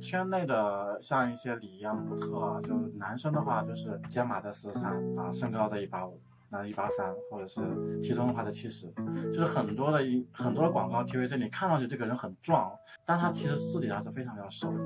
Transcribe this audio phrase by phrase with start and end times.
[0.00, 7.60] 圈内的像一些礼仪啊、模特啊，就男生的话就是肩码在四十三啊，身高在一八五，那一八三，或者是
[8.00, 8.92] 体重的话在七十，
[9.32, 12.72] 就是很多的一很多的广告 TVC，你看上去这个人很壮，
[13.04, 14.78] 但他其实私底下是非常非常瘦的。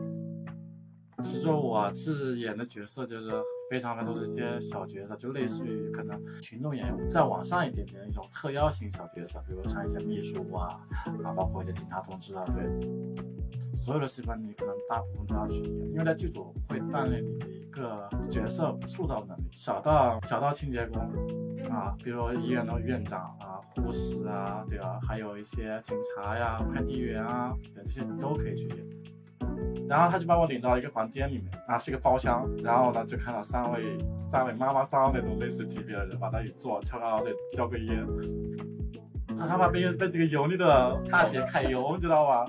[1.23, 3.31] 其实我是演的角色就是
[3.71, 10.81] 非常的都是一些小角色，就类似于可能群众演员再往上一点点的一种特邀型小角色，比如像一些秘书啊，
[11.23, 12.65] 啊，包括一些警察同志啊，对。
[13.85, 21.03] 所有的戏份你可能大部分都要去演，因为在剧组会锻炼你的一个角色塑造能力，小到小到清洁工
[21.71, 24.99] 啊，比如医院的院长啊、护士啊，对吧？
[25.07, 28.79] 还有一些警察呀、快递员啊，这些你都可以去演。
[29.87, 33.99] 然后他就把我领到一个房间里面啊，是一个包厢，然后呢就看到三位
[34.31, 38.03] 三位妈妈桑那种类似级别的人往那一坐，悄悄的叼个烟，
[39.39, 42.47] 他他妈被被这个油腻的大姐揩油，知道吧？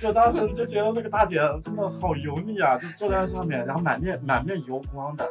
[0.00, 5.26] 就当时就觉得那个大姐真的好油腻啊，就坐在上面，然后满面满面油光的。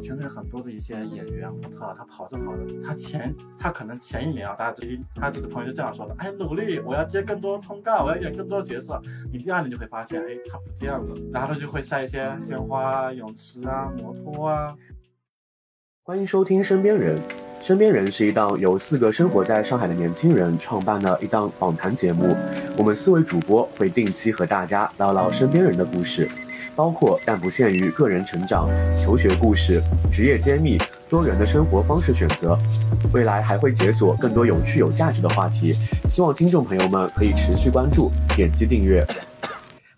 [0.00, 8.98] 圈内很多的一些演员模特，他跑着跑着，他前他可能前一年啊，大家一他这个朋友就这样说的，哎，努力，我要接更多通告，我要演更多角色。
[9.32, 14.72] 你第二年就会发现，哎，他不见了，然后他就会晒一些鲜花、泳池啊、摩托啊。
[16.08, 17.18] 欢迎收听《身边人》。
[17.60, 22.34] 身边人是一档由四个生活在上海的年轻人创办的一档访谈节目。
[22.78, 26.26] 我们四位主播会定期和大家唠唠身边人的故事，
[26.74, 30.78] 包括但不限于个人成长、求学故事、职业揭秘、
[31.10, 32.56] 多元的生活方式选择。
[33.12, 35.72] 未来还会解锁更多有趣有价值的话题，
[36.08, 39.06] 希望听众朋友们可以持续关注、点击订阅。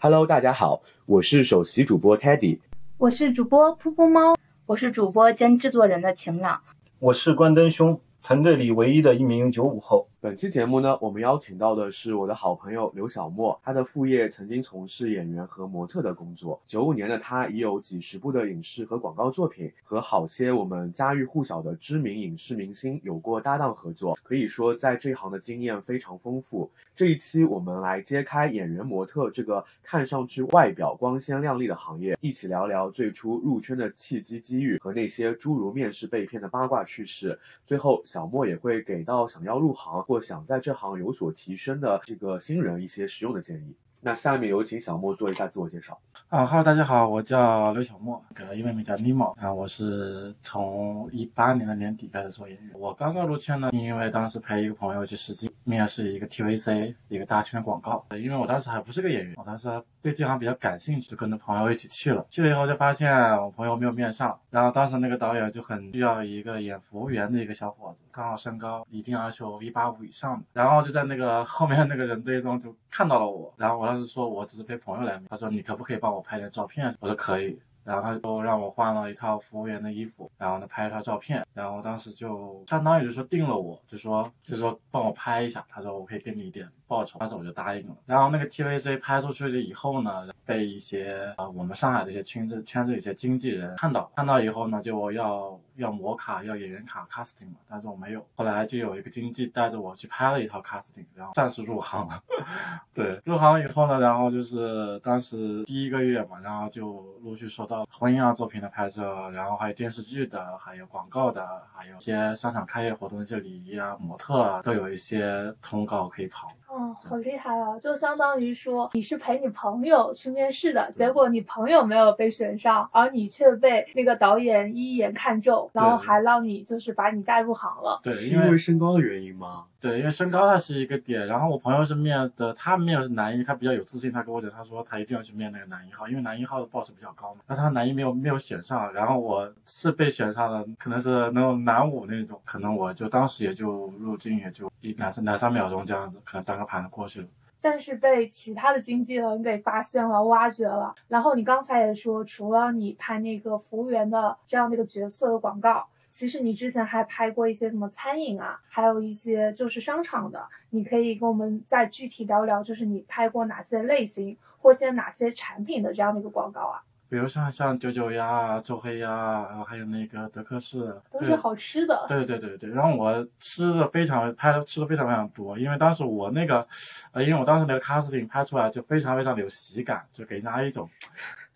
[0.00, 2.58] Hello，大家好，我是首席主播 Teddy，
[2.98, 4.34] 我是主播噗噗猫，
[4.70, 6.60] 我是主播兼制作人的晴朗。
[7.00, 10.08] 我是关灯兄，团队里唯一的一名九五后。
[10.22, 16.60] 本期节目呢，我们邀请到的是我的好朋友刘小莫，他的副业曾经从事演员和模特的工作。
[16.66, 26.70] 九五年的他已有几十部的影视和广告作品，和好些我们家喻户晓的知名影视明星有过搭档合作，可以说在这行的经验非常丰富。
[26.94, 37.40] 这一期我们来揭开演员模特这个看上去外表光鲜亮丽的行业，一起聊聊最初入圈的契机机遇和那些诸如面试被骗的八卦趣事。
[37.64, 40.04] 最后，小莫也会给到想要入行。
[40.10, 43.76] 或想在这行有所提升的这个新人一些实用的建议。
[44.02, 45.98] 那下面有请小莫做一下自我介绍。
[46.28, 49.52] 啊哈喽，大家好，我叫刘小莫，个英文名叫 Nemo 啊。
[49.52, 52.70] 我是从一八年的年底开始做演员。
[52.78, 58.06] 我刚刚入圈呢，因为当时陪一个朋友去试镜面试一个 TVC 一个大型的广告。
[58.12, 59.68] 因为我当时还不是个演员，我当时
[60.00, 62.24] 对这行比较感兴趣，就跟着朋友一起去了。
[62.30, 63.12] 去了以后就发现
[63.42, 70.44] 我朋友没有面上，然后当时那个导演就很需要一个演服务员的一个小伙子，刚好身高一定要求一八五以上的。
[70.52, 73.89] 然后就在那个后面那个人堆中就看到了我，然后我。
[73.90, 76.94] 当时说我只是陪朋友来，他说你可不可以帮我拍点照片？
[77.00, 87.96] 我说可以，然后他就让我换了一套服务员的衣服，然后呢拍一套照片，然后当时就相当于就说定了我，就说就说帮我拍一下，他说我可以给你一点报酬，当时我就答应了。
[88.06, 95.58] 然后那个 TVC 拍出去了以后呢，被一些啊我们上海的一些圈子圈子一些经纪人看到，看到以后呢就要。
[95.80, 98.24] 要模卡，要演员卡 casting 嘛，但是我没有。
[98.36, 102.22] 后来就有一个经纪带着我去拍了一套 casting，然后暂时入行了。
[102.94, 116.52] 对，入行了以后呢，然后就是当时第一个月嘛，然后就陆续收到婚姻啊作品的拍摄，然后还有电视剧的，还有广告的，还有一些商场开业活动的一些礼仪啊、模特啊，都有一些通告可以跑。
[116.70, 117.76] 哦，好厉害啊！
[117.80, 128.00] 就相当于说你是陪你朋友去面试的，结果你朋友没有被选上，而你却被那个导演一眼看中，然后还让你就是把你带入行了。
[128.04, 129.64] 对，因为身高的原因吗？
[129.80, 131.26] 对，因为身高它是一个点。
[131.26, 137.40] 然后我朋友是面的，他面的是男一，他比较有自信，他跟我讲，他说他一定要去面那个男一号，因为男一号的 boss 比较高嘛。
[137.46, 147.26] 那他男一没有没有选上，然后我是被选上的，可能是那种男五那种，可能我就当时也就入镜也就一两三两三秒钟这样子，可能当个盘子过去了。
[147.62, 150.94] 但是被其他的经纪人给发现了、挖掘了。
[151.08, 155.86] 然后你刚才也说，除了你拍那个服务员的这样的一个角色的广告。
[156.10, 166.82] 其实你之前还拍过一些什么餐饮啊，还有一些就是商场的，你可以跟我们再具体聊聊，就是你拍过哪些类型或些哪些产品的这样的一个广告啊？
[167.08, 169.08] 比如像像九九鸭、周黑鸭，
[169.48, 172.06] 然后还有那个德克士，都是好吃的。
[172.08, 176.64] 对对对对，然后我吃的非常拍的吃的非常非常多，因为当时我那个，
[177.10, 180.88] 呃，因为我当时那个 casting 拍出来就非常非常的有喜感，就给人家一种。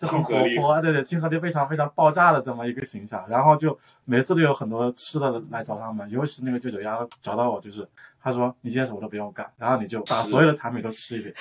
[0.04, 7.88] 就很活泼，对对，亲和力非常非常爆炸的这么一个形象，然后就每次都有很多吃的来找他们，尤其是那个九九鸭找到我，就是
[8.22, 11.34] 他说你今天什么都不用干，然后你就把所有的产品都吃一遍，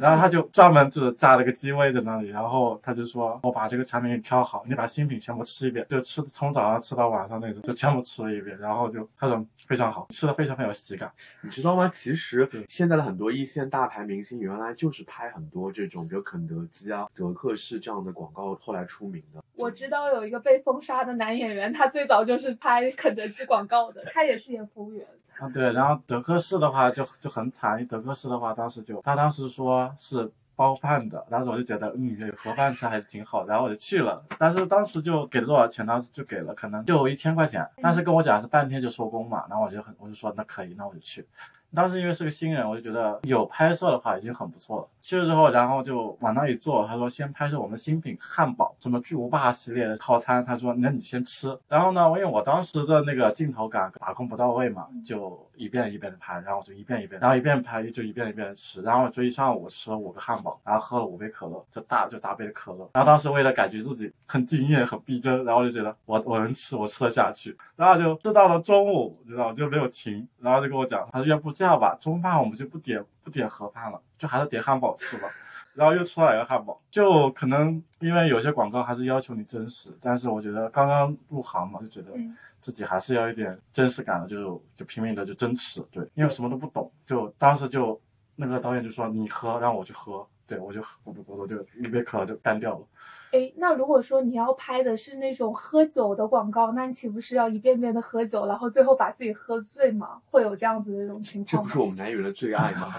[0.00, 11.10] 然后他就专门就是架了个机位在那里，然后他就说我把这个产品给你挑好，你把新品全部吃一遍，就吃从早上吃到晚上那种，就全部吃了一遍，然后就他说非常好，吃的非常非常有喜感。
[11.42, 11.90] 你知道吗？
[11.92, 19.42] 其实现在的很多一线大牌明星，原来就是拍很多这种，比如肯德基啊、德克士这样的广告，后来出名的。
[19.54, 25.06] 我知道有一个被封杀的男演员，他最早就是拍肯德基广告的，他也是演服务员。
[25.38, 41.26] 啊，对，然后德克士的话就就很惨，德克士的话当时就他当时说是包饭的，当时我就觉得嗯有盒饭吃还是挺好，然后我就去了，但是当时就给了多少钱，当时就给了可能就一千块钱，但是跟我讲是半天就收工嘛，然后我就很我就说那可以，那我就去。
[41.74, 44.88] 当时因为是个新人，我就觉得有拍摄的话已经很不错了。
[45.00, 50.44] 去了之后，然后就往那一坐，他说先拍摄我们新品汉堡，什么巨无霸系列的套餐。
[50.44, 51.56] 他说那你先吃。
[51.68, 62.88] 然后呢，因为我当时的那个镜头感把控不到位嘛，就一遍一遍的拍，然后我就一遍一遍，然后一遍拍就一遍一遍的吃，然后就一上午吃了五个汉堡，然后喝了五杯可乐，就大就大杯的可乐。
[62.94, 67.56] 然后当时为了感觉自己很敬业、很逼真，然后就觉得我我能吃，我吃得下去。
[67.76, 75.28] 然后就吃到了中午，知道就没有停，然后就跟我讲，他说要不这样吧，中饭我们就不点不点盒饭了，就还是点汉堡吃吧。
[75.74, 82.12] 然后又出来一个汉堡，就可能因为有些广告还是要求你真实，但是我觉得刚刚入行嘛，就觉得
[82.60, 88.00] 自己还是要一点真实感的，就就拼命的就真吃，对，因为什么都不懂，就当时就
[88.36, 92.86] 那个导演就说你喝，让我去喝，对我就我我我就一杯可乐就干掉了。
[93.34, 100.20] 哎，那如果说你要拍的是那种喝酒的广告，那你岂不是要一遍遍的喝酒，然后最后把自己喝醉吗？
[100.30, 102.94] 会有这样子的一种情况这不是我们男演员的最爱吗？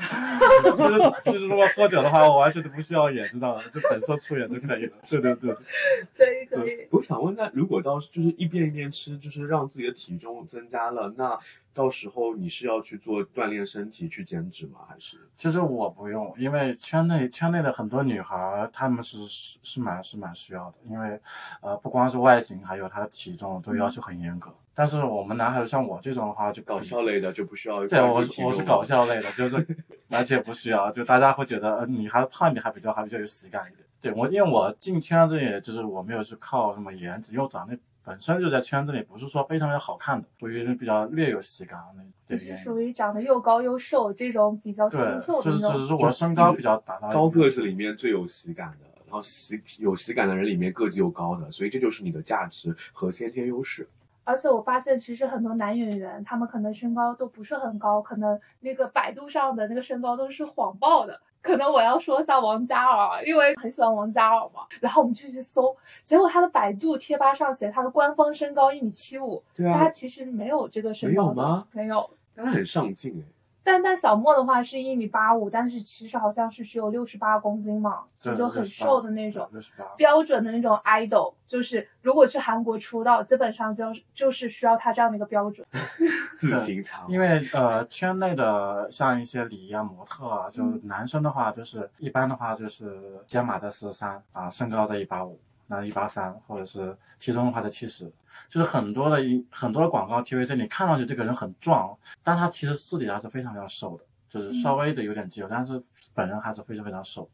[0.62, 3.62] 就 是就是，如果喝酒的话，我完全都不需要演，知道吗？
[3.74, 4.92] 就本色出演就可以了。
[5.10, 5.56] 对对对，
[6.18, 6.86] 可以可以。
[6.92, 11.40] 我想问，那如果到就是一遍一遍吃，就是让自己的体重增加了，那
[11.76, 14.80] 到时候你是要去做锻炼身体去减脂吗？
[14.88, 15.18] 还是？
[15.36, 21.20] 其实我不用，因为圈内圈内的很多女孩，她们是是是蛮是蛮需要的，因为
[21.62, 24.50] 呃不光是外形，还有她的体重都要求很严格。
[24.74, 27.86] 但是我们男孩子像我这种的话，就搞笑类的就不需要。
[27.88, 29.68] 对，我我是搞笑类的，就是
[30.10, 33.86] 而且不需要，就大家会觉得呃你还胖，你还比较还比较有喜感一点。
[34.02, 42.12] 对我，因为我进圈子也就是我没有去靠什么颜值，因为我长得本身就在圈子里不是说非常的好看的，属于比较略有喜感那种。
[42.28, 45.74] 就是属于长得又高又瘦这种比较清秀的那种。
[45.74, 53.88] 就是我身高比较达到高个子里面最有喜感的，然后喜有喜感的人里面个子又高的，所以这就是你的价值和先天优势。
[54.24, 61.22] 而且我发现，其实很多男演员，他们可能身高都不是很高，可能那个百度上的那个身高都是谎报的。
[61.46, 64.66] 可能我要说一下王嘉尔，因为很喜欢王嘉尔嘛。
[64.80, 71.68] 然后我们就去搜，结果他的百度贴吧上写他的官方身高一米七五，对啊，他其实没有这个身高没有吗？
[71.72, 73.35] 没有，他很上镜哎。
[73.66, 79.50] 但但小莫的话是一米八五，但是其实好像是只有六十八公斤嘛，其实就很瘦的那种，
[79.98, 85.66] 标准的那种 idol，就是如果去韩国出道，基本上就就是需要他这样的一个标准。
[86.38, 95.40] 自行长，因为呃圈内的像一些礼仪啊、模特啊，就男生的话就是一般的话就是肩码在四十三啊，身高在一八五。
[95.68, 98.08] 那一八三，或者是体重的话在七十，
[98.50, 105.82] 就是很多的一很多的广告 TVC，你看上去这个人很壮，但他其实私底下是非常非常瘦的，就是稍微的有点肌肉，但是
[106.14, 107.30] 本人还是非常非常瘦，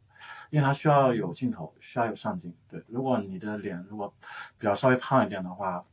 [0.50, 2.52] 因为他需要有镜头，需要有上镜。
[2.68, 4.12] 对，如果你的脸如果
[4.58, 5.84] 比较稍微胖一点的话，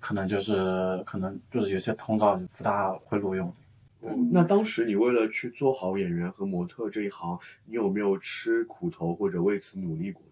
[0.00, 3.54] 可能就是可能就是有些通告不大会录用。
[4.00, 10.22] 嗯，那当时你为了去做好演员和模特这一行，你有没有吃苦头或者为此努力过？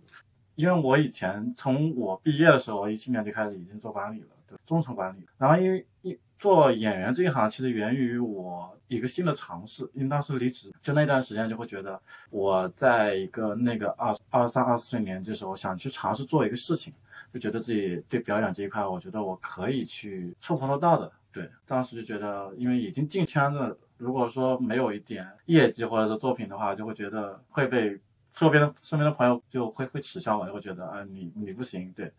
[0.60, 5.26] 因为我以前从我毕业的时候，一七年就开始已经做管理了，对，中层管理。
[5.38, 9.88] 然后因为一做演员这一行，其实源于我一个新的尝试。
[9.94, 11.98] 因为当时离职，就那段时间就会觉得
[12.28, 16.92] 我在一个那个二二三二四岁年纪的时候，想去尝试做一个事情，
[17.32, 21.10] 就觉得自己对表演这一块，我觉得我可以去触碰得到的。
[21.32, 27.98] 对，当时就觉得，因为已经进圈子，如果说没有一点业绩或者是作品的话，就会觉得会被。
[28.30, 32.12] 周边的身边的朋友就会会耻笑我，就会觉得啊你你不行，对。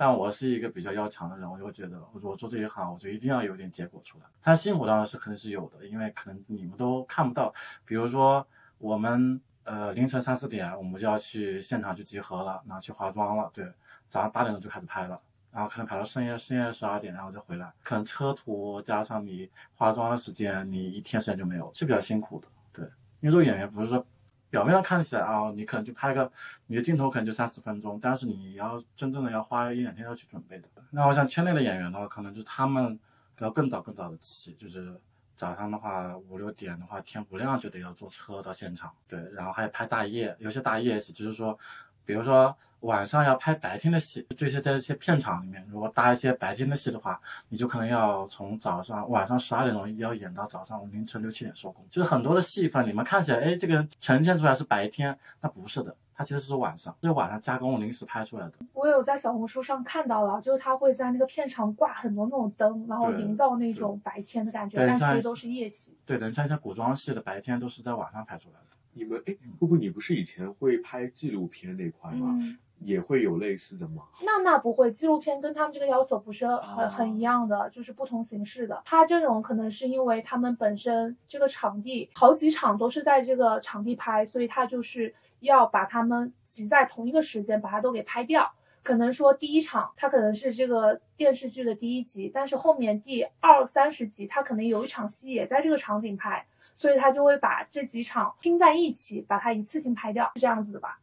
[0.00, 4.24] 但我是一个比较要强的人，我就会觉得我我做这一行，我就一定要有点结果出来。
[4.40, 7.52] 他辛苦当然是肯定是有的，因为可能你们都看不到。
[7.84, 8.46] 比如说
[8.78, 13.66] 我们呃凌晨三四点我们就要去现场去集合了，然后去化妆了，对。
[14.08, 17.72] 早上八点钟就开始拍了，然后可能拍到深夜深夜十二点，然后就回来。
[17.82, 22.84] 可能车途加上你化妆的时间，你一天时间就没有，是比较辛苦的，对。
[23.20, 24.06] 因为做演员不是说。
[24.50, 26.30] 表面上看起来啊，你可能就拍个
[26.66, 30.68] 你的镜头，可能就三四分钟，但是你要真正的要花一两天要去准备的。
[30.90, 32.98] 那我想圈内的演员的话，可能就他们
[33.38, 34.98] 要更早更早的起，就是
[35.36, 41.58] 早上的话五六点的话天不亮就得要坐车到现场，对，然后还有拍大夜，有些大夜戏就是说，
[42.04, 55.94] 比如说晚上要拍白天的戏，这些在一些片场里面，如果搭一些白天的戏的话，你就可能要从早上晚上十二点钟要演到早上凌晨六七点收工，就是很多的戏份你们看起来，哎，这个呈现出来是白天，那不是的。
[56.14, 58.54] 它其实是晚上，是晚上加工临时拍出来的。
[58.72, 65.96] 我有在小红书上看到了，就是他会在那个片场挂很多那种灯，然后营造那种白天的感觉，对像但其实都是夜戏。
[66.04, 68.76] 对的，像一些古装戏的白天都是在晚上拍出来的。
[68.94, 72.36] 你们哎，姑姑，你不是以前会拍纪录片那块吗？
[72.40, 74.04] 嗯，也会有类似的吗？
[74.24, 78.82] 那那不会，纪录片跟他们这个要求不是很、哦很一样的，就是不同形式的。
[78.84, 88.52] 它这种可能是因为他们本身这个场地好几场都是在这个场地拍，所以它就是要把他们集在同一个时间把它都给拍掉。
[88.82, 101.00] 可能说第一场它可能是这个电视剧的第一集，但是后面第二三十集它可能有一场戏也在这个场景拍，所以他就会把这几场拼在一起，把它一次性拍掉，是这样子的吧？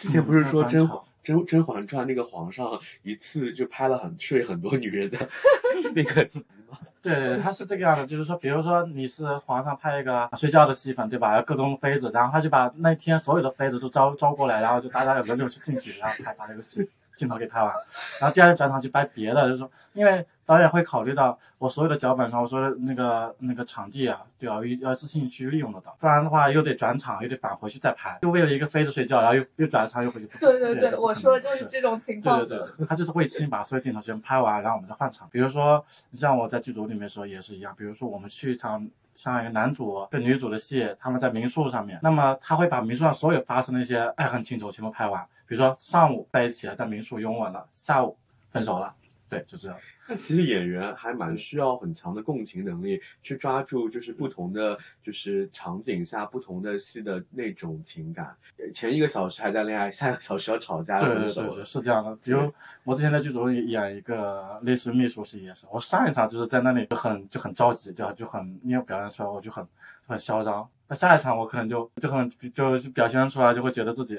[0.00, 2.66] 之前不是说 甄嬛甄甄嬛传那个皇上
[3.02, 5.18] 一次就拍了很睡很多女人的
[5.94, 6.38] 那个集
[6.70, 6.78] 吗？
[7.02, 11.34] 对对，对，他是这个样的，就是说，比如说你是皇上拍一个睡觉的戏份，对吧？
[11.34, 17.70] 要各种妃子，然后他就把那天所有的妃子都招招过来，然后就大家轮流去进去，然后拍把这个戏镜头给拍完，
[18.18, 30.26] 然后第二天转场去拍别的，就是说，因为导演会考虑到我所有的脚本上，我说的那个那个场地啊，对啊，要自信去利用得到，不然的话又得转场，又得返回去再拍，就为了一个飞着睡觉，然后又又转场又回去。
[30.40, 32.40] 对对对，不可能我说的就是这种情况。
[32.40, 35.28] 对对对，他就是会先把所有镜头全拍完，然后我们再换场。
[35.30, 45.24] 比如说，像我在剧组里面的时候也是一样，比如说我们去一场像一个男主跟女主的戏，他们在民宿上面，那么他会把民宿上所有发生的一些爱恨情仇全部拍完。
[45.46, 48.16] 比如说上午在一起了，在民宿拥吻了，下午
[48.50, 48.92] 分手了，
[49.28, 49.78] 对，就这样。
[50.10, 58.36] 那其实演员还蛮需要很强的共情能力，去抓住就是不同的就是场景下不同的戏的那种情感。
[58.58, 61.64] 呃前一个小时还在恋爱，下一个小时要吵架分手了对对对，。
[61.64, 62.16] 是这样的。
[62.16, 62.52] 比如
[62.82, 68.12] 我之前在剧组里演一个类似于秘书戏也是，我上一场就是在那里就很就很着急，对吧？
[68.12, 69.64] 就很因为表现出来我就很
[70.08, 70.68] 很嚣张。
[70.88, 74.18] 那下一场我可能就就很就就表现出来就会觉得自己，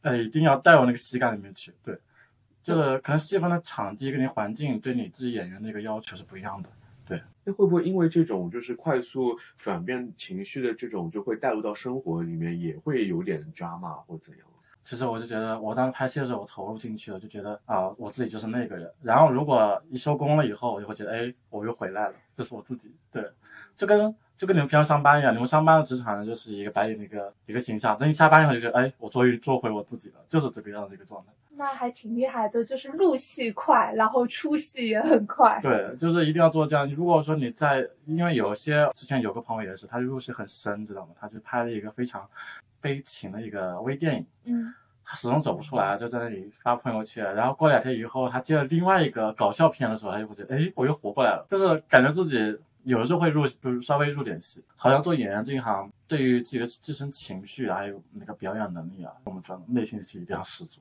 [0.00, 1.70] 呃，一定要带入那个戏感里面去。
[1.84, 1.98] 对，
[2.68, 6.68] 就是可能西方的场地跟你环境对你自己演员的一个要求是不一样的。
[7.06, 14.46] 对那会不会因为这种就是快速转变情绪的这种，就会带入到生活里面，也会有点 drama 或怎样？
[14.84, 18.90] 其实我就觉得，我当时拍戏的时候，我投入进去了，就觉得啊，我自己就是那个人。
[19.02, 22.94] 然后如果一收工了以后，我就会觉得，哎，我又回来了，这是我自己。
[23.12, 23.22] 对，
[23.76, 27.98] 就跟就跟你们平常上班一样，你们上班的职场就是一个白领的一个一个形象。
[27.98, 31.32] 等你下班以后，就觉得，哎，我终于做回我自己了，就是这个样的一个状态。
[31.50, 35.58] 那还挺厉害的，就是入戏快，然后出戏也很快。
[35.60, 36.88] 对，就是一定要做这样。
[36.94, 41.12] 如果说你在，因为有些之前有个朋友也是，他入戏很深，知道吗？
[41.18, 42.24] 他就拍了一个非常
[42.80, 44.26] 悲情的一个微电影。
[44.44, 47.34] 嗯，他始终走不出来，就在那里发朋友圈。
[47.34, 54.62] 然后过两天以后，他接了另外一个搞笑片的时候，他就会觉得，哎，我又活过来了，就是感觉自己有的时候会入，就是稍微入点戏。
[54.76, 60.80] 好像做演员这一行，对于自己的自身情绪啊，还有那个表演能力啊，我们说内心戏一定要十足。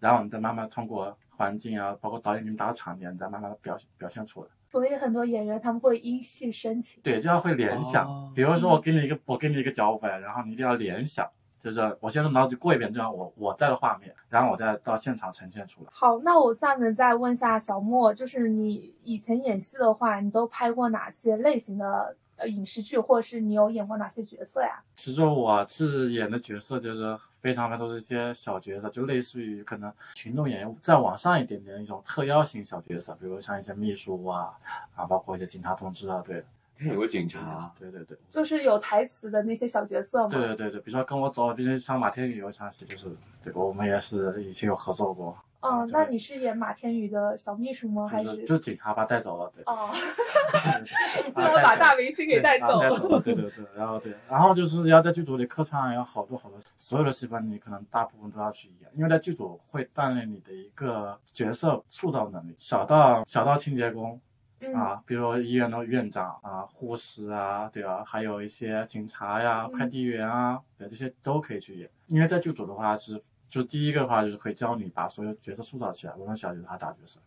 [0.00, 4.48] 然后你再慢慢通过环境啊，包括导演给你打的场面，你再慢慢的表表现出来。
[4.74, 7.00] 所以很多演员他们会因戏生情。
[7.00, 8.04] 对，就要会联想。
[8.08, 11.24] 哦比如说我给你一个，我给你一个脚本，然后你一定要联想，
[11.62, 15.86] 就是我先从脑子里过一遍这样我我在的画面，然后我再到现场呈现出来。
[15.92, 24.82] 好，那我下面再问一下小莫，就是你以前演戏的话，你都拍过哪些类型的呃影视剧，或者是你有演过哪些角色呀？
[24.96, 34.50] 其实我是演的角色就是非常的都是一些小角色，就类似于可能群众演员再往上一点点的一种特邀型小角色，比如像一些秘书啊
[34.94, 36.42] 啊，包括一些警察同志啊，对，
[36.78, 38.16] 有个警察，对对对。
[38.30, 40.30] 就是有台词的那些小角色嘛？
[40.30, 48.06] 对对对对，比如说跟我走，比如像马天宇有一场戏，就是对我们也是以前有合作过，嗯，就那你是演马天宇的小秘书吗？
[48.06, 49.62] 还是就是警察把他带走了，对。
[49.66, 49.90] 哦，
[50.52, 53.20] 对竟然把大明星给带走了。
[53.20, 64.20] 对对对，然后对，然后就是要在剧组里客串，有好多好多，所有的戏份你可能大部分都要去演，因为在剧组会锻炼你的一个角色塑造能力，小到小到清洁工
[64.60, 68.02] 嗯，啊，比如医院的院长啊、护士啊，对吧？
[68.06, 77.20] 还有一些警察呀、嗯快递员啊，对，这些都可以去演，因为在剧组的话是，就是第一个的话就是会教你把所有角色塑造起来，无论小角色还是大角色。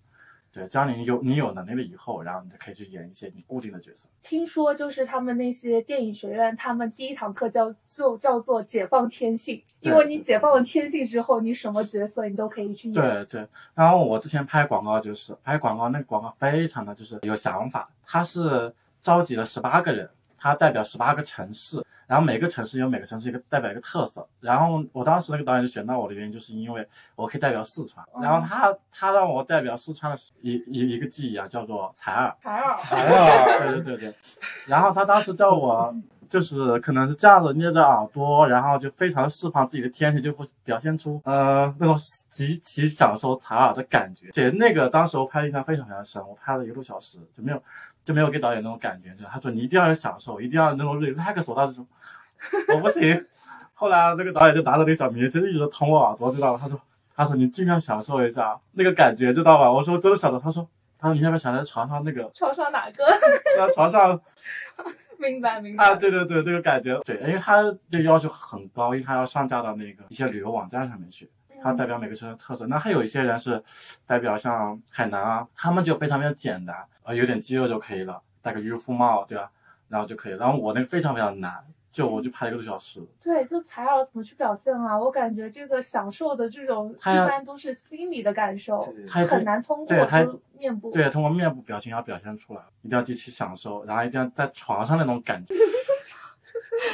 [0.49, 4.07] 对，教你有你有能力了以后，然后你就可以去演一些你固定的角色。
[4.23, 12.93] 听说就是他们那些电影学院，他们第一堂课叫就叫做解放天性，因为你解放了天性之后，你什么角色你都可以去演。
[12.93, 20.09] 对对，然后我之前拍广告就是拍广告，那个广告非常的就是有想法，他是召集了十八个人，
[20.39, 24.27] 他代表十八个城市，然后每个城市有每个城市一个代表一个特色。
[24.39, 28.03] 然后我当时那个导演就选到我的原因，就是因为我可以代表四川。
[28.21, 32.35] 然后他他让我代表四川的一一一个记忆啊，叫做采耳。
[32.41, 34.15] 采耳，采耳，对对对对。
[34.65, 35.95] 然后他当时叫我。
[36.29, 41.95] 就是可能是这样子捏着耳朵，然后就非常释放自己的天性，就会表现出呃那种
[42.29, 44.29] 极其享受采耳的感觉。
[44.33, 47.63] 且那个当时我拍的印象非常非常深，我拍了一个多小时，就没有
[48.07, 51.43] 就没有给导演那种感觉，就他说你一定要享受，一定要那种 relax。
[51.51, 51.85] 我当时说
[52.73, 53.25] 我不行。
[53.73, 56.59] 后来那个导演就拿着那个小棉签一直捅我耳朵，知道吧？
[56.63, 56.79] 他说
[57.17, 59.69] 他说你尽量享受一下那个感觉，知道吧？
[59.69, 60.39] 我说真的享受。
[60.39, 60.65] 他说
[60.97, 63.03] 他说你要不要想在床上那个床上哪个？
[63.57, 64.17] 在床上。
[65.19, 71.27] 明白明白啊，对对对，这个感觉对，因为他的要求很高，因为他要上架到那个一些旅游网站上面去，
[71.61, 72.67] 他代表每个城市特色。
[72.67, 73.63] 那还有一些人是
[74.05, 79.51] 代表像海南啊，他们就非常非常简单，呃，有点肌肉就可以了，戴个渔夫帽，对吧？
[79.89, 80.33] 然后就可以。
[80.33, 81.63] 然后我那个非常非常难。
[81.89, 84.95] 就我就拍了一个多小时，对，就采耳怎么去表现啊？
[84.99, 89.95] 我感觉这个享受的这种一般都是心理的感受，很难通过
[90.59, 95.55] 面部，对，通过面部表情要表现出来，一定要极其享受，然后一定要在床上那种感觉。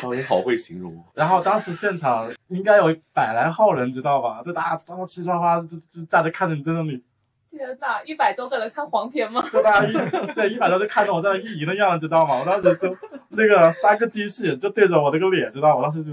[0.01, 1.03] 导演好会形容。
[1.13, 4.41] 然后当时现场应该有百来号人，知道吧？
[4.45, 7.03] 就大家都齐刷刷就就站着看着你在那里。
[7.49, 9.39] 天呐，一百多个人看黄片吗？
[9.51, 9.85] 对吧？
[9.85, 9.93] 一
[10.33, 12.39] 对一百多就看着我在那意淫的样子，知道吗？
[12.39, 12.97] 我当时就
[13.29, 15.75] 那个三个机器就对着我那个脸，知道吗？
[15.75, 16.11] 我当时就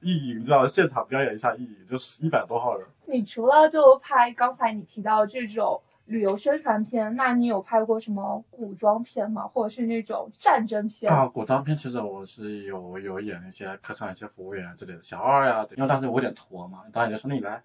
[0.00, 0.68] 意淫，知道吗？
[0.68, 2.86] 现场表演一下意淫，就是一百多号人。
[3.06, 9.42] 你除了就拍刚才你提到这种旅游宣传片，那你有拍过什么古装片吗？
[9.46, 11.12] 或者是那种战争片？
[11.12, 17.62] 啊，古装片其实我是有有演那些客串一些服务员之类的小二呀，因为当时我有点驼嘛，导演就说那你来。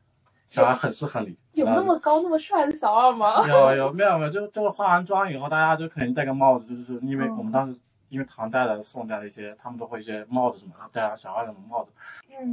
[0.48, 3.46] 小二很适合你，有那么高那么帅的小二吗？
[3.50, 7.78] 有有没有没有，就就是化完妆以后，大家就肯定戴个帽子，就是因为我们当时
[8.08, 11.92] 因为唐代的、宋代的一些，他们都会一些帽子什么，戴上小二那种帽子，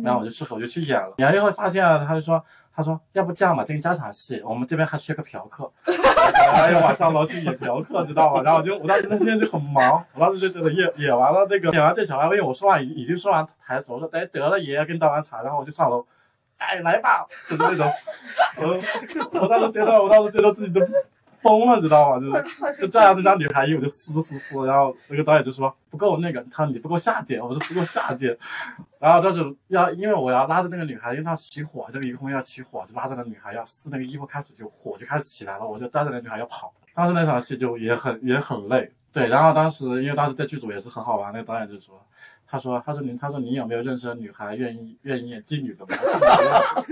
[0.03, 1.15] 然后我就适合我就去演了。
[1.19, 2.45] 演了以后发现，他就说，
[2.77, 5.71] 他说要不这样吧，给你加场戏，我们这边还缺个嫖客，
[6.53, 8.43] 还要晚上楼去演嫖客，知道吗？
[8.43, 16.05] 然后我就我当时那天就很忙，我当时就觉得演演完了这个演完这小二，因为我说话已已经说完台词，我说哎得了爷爷给你倒完茶，然后我就上楼。
[16.57, 17.93] 哎，来吧，就是那种，
[18.59, 20.81] 我我当时觉得，我当时觉得自己都
[21.45, 22.19] 疯了，知道吗？
[22.19, 22.43] 就是
[22.81, 28.37] 就这样这张女孩衣，我就撕撕撕，然后那个导演就说不够那个，他说你不够下贱，我说不够下贱，
[28.99, 36.73] 然后当时要因为我要拉着那个女孩，因为她起火，这个一空要起火，就拉着那个女孩要撕那个衣服，开始就火就开始起来了，我就带着那女孩要跑。
[36.95, 42.01] 当时那场戏就也很也很累，对，然后当时因为当时在剧组也是很好玩，那个导演就说。
[42.55, 45.97] 他说：“他说你，他说你有没有认识的女孩愿意愿意演妓女的吗？”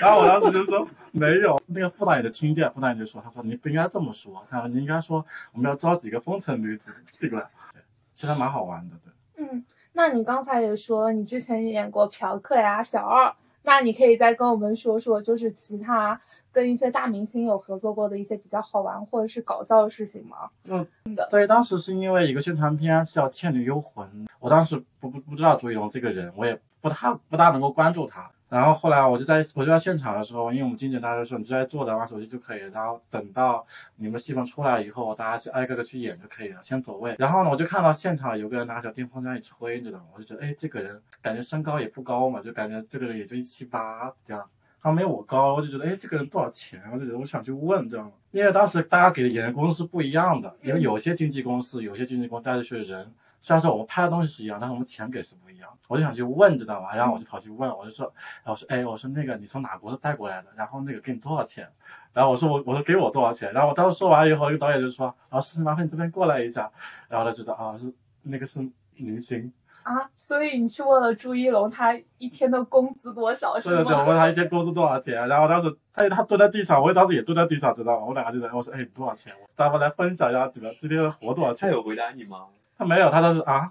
[0.00, 1.60] 然后我当时就说没有。
[1.66, 7.40] 那个副导演就听见，副导演就说：“他说你不应该这么说，他说你应该说我们要招几个风尘女子进来。”
[7.74, 7.82] 对，
[8.14, 9.44] 其实蛮好玩的，对。
[9.44, 16.20] 嗯，那你刚才也说你之前演过嫖客呀、小二，那你可以再跟我们说说，就是其他。
[16.52, 20.50] 跟一些大明星有合作过的一些比较好玩或者是搞笑的事情吗？
[20.64, 20.84] 嗯，
[21.30, 24.04] 对，当时是因为一个宣传片是叫《倩女幽魂》，
[24.40, 28.28] 我当时不不不知道朱一龙这个人，我也不大不大能够关注他。
[28.48, 37.14] 然后后来我就在我就在现场的时候，因为我们经纪人大家说你就在坐着玩手机就可以，然后等到你们戏份出来以后，大家去挨个个去演就可以了，先走位。
[37.16, 40.06] 然后呢，我就看到现场有个人拿小电风扇一吹，你知道吗？
[40.14, 44.44] 我就觉得哎，这个人感觉身高也不高嘛，就感觉这个人也就一七八这样。
[44.82, 46.82] 他没我高，我就觉得，哎，这个人多少钱？
[46.90, 48.12] 我就觉得我想去问，知道吗？
[48.30, 55.70] 因为当时大家给的演员工资是不一样的，因为有些经纪公司，有些经纪公司带着去的人，虽然说我们拍的东西是一样，但是我们钱给是不一样。
[55.88, 56.94] 我就想去问，知道吗？
[56.94, 58.12] 然后我就跑去问，我就说，
[58.44, 60.48] 然后说，哎，我说那个你从哪国带过来的？
[60.54, 61.66] 然后那个给你多少钱？
[62.12, 63.52] 然后我说我我说给我多少钱？
[63.52, 66.70] 然后我当时说完以后，一个导演就说，啊，事情麻烦你这边过来一下。
[67.08, 68.60] 然后他知道啊，是那个是
[68.94, 69.52] 明星。
[69.82, 73.58] 啊，所以你去问了朱一龙，他一天的工资多少？
[73.58, 78.04] 是对对对，我问他一天工资多少钱，然后当时他他蹲在地上，我当时也蹲在地上，知道吗？
[78.06, 79.32] 我两个就在，我说哎多少钱？
[79.56, 80.68] 咱们来分享一下，对吧？
[80.78, 81.70] 今天活多少钱？
[81.70, 82.46] 他有回答你吗？
[82.80, 83.70] 他没有，他当时啊，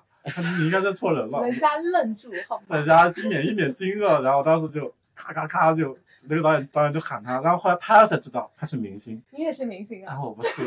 [0.60, 1.42] 你应该认错人了。
[1.42, 2.78] 人家愣住，好吗？
[2.78, 9.20] 人家一脸一脸惊愕，然后当时就咔咔咔就那个导演导演就喊他，然后后来拍了才知道他是明星。
[9.32, 10.12] 你也是明星啊？
[10.12, 10.62] 然后我不是，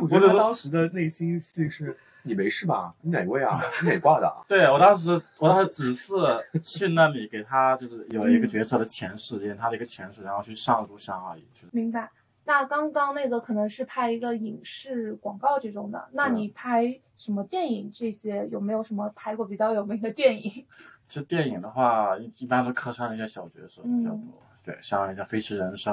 [0.00, 1.96] 我觉得当时的内心戏是。
[2.24, 2.92] 你没事吧？
[3.00, 3.62] 你哪位啊？
[3.80, 4.30] 你哪挂的？
[4.46, 6.12] 对我当时，我当时只是
[6.62, 11.46] 去那里给他，就是有一个角色的前世，演他的一个前世，然后去上录像而已。
[11.70, 12.10] 明白。
[12.44, 20.64] 那刚刚那个可能是拍一个影视广告这种的，那你拍什么电影这些有没有什么拍过比较有名的电影？
[21.08, 24.20] 其实电影的话，一般都客串一些小角色比较多。
[24.62, 25.92] 对，像一些《飞驰人生》，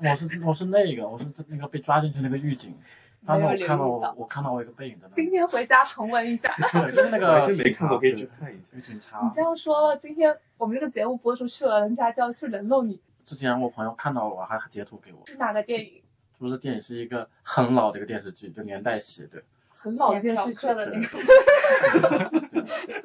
[0.00, 2.76] 我是我是那个，我是那个被抓进去那个狱警。
[3.24, 4.14] 当时没有留我看到我意到。
[4.18, 6.52] 我看到我一个背影在那里，今天回家重温一下。
[6.72, 8.64] 对，就是那个 还真没看过，可以去看一下。
[8.72, 9.30] 有警察你。
[9.32, 13.00] 这样说，今天我们这个节目播出去了，人家就要去人肉你。
[13.24, 16.02] 之前我朋友看到我还截图给我，是哪个电影？
[16.38, 19.42] 不是电影，是一个很老的一个电视剧，就年代戏，对。
[19.86, 21.16] 很老的电视剧的那 个，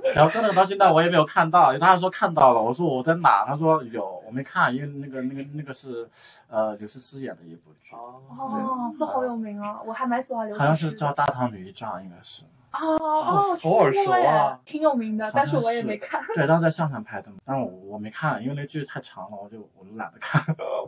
[0.15, 3.45] 然后根本到现在我也没有看到，他说看到了，我说我在哪？
[3.45, 6.09] 他说有，我没看，因为那个那个那个是，
[6.49, 9.79] 呃，刘诗诗演的一部剧，哦，这好有名啊！
[9.85, 10.67] 我还蛮喜欢刘诗诗。
[10.67, 12.43] 好像是叫《大唐女一传》，应该是。
[12.71, 16.19] 哦哦，好耳熟啊挺有名的，但是我也没看。
[16.33, 20.43] 对，当时在上海拍的嘛，但我我没看，因为那剧太长了，我就我就懒得看，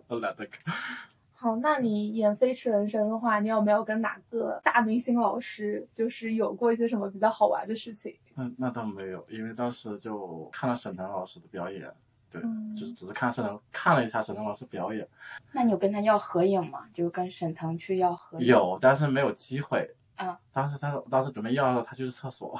[0.07, 0.73] 我懒得看。
[1.43, 8.15] 好，那你演《飞驰人生》的话，你有没有跟哪个大明星老师就是有过一些什么比较好玩的事情？
[8.33, 11.91] 那那倒没有，因为当时就看了沈腾老师的表演，
[12.31, 15.05] 对，嗯就是只是看沈腾看了一下沈腾老师表演，
[15.51, 16.85] 那你有跟他要合影吗？
[16.93, 18.47] 就是跟沈腾去要合影？
[18.47, 19.93] 有，但是没有机会。
[20.15, 22.57] 啊，当时他当时准备要的时候，他去厕所，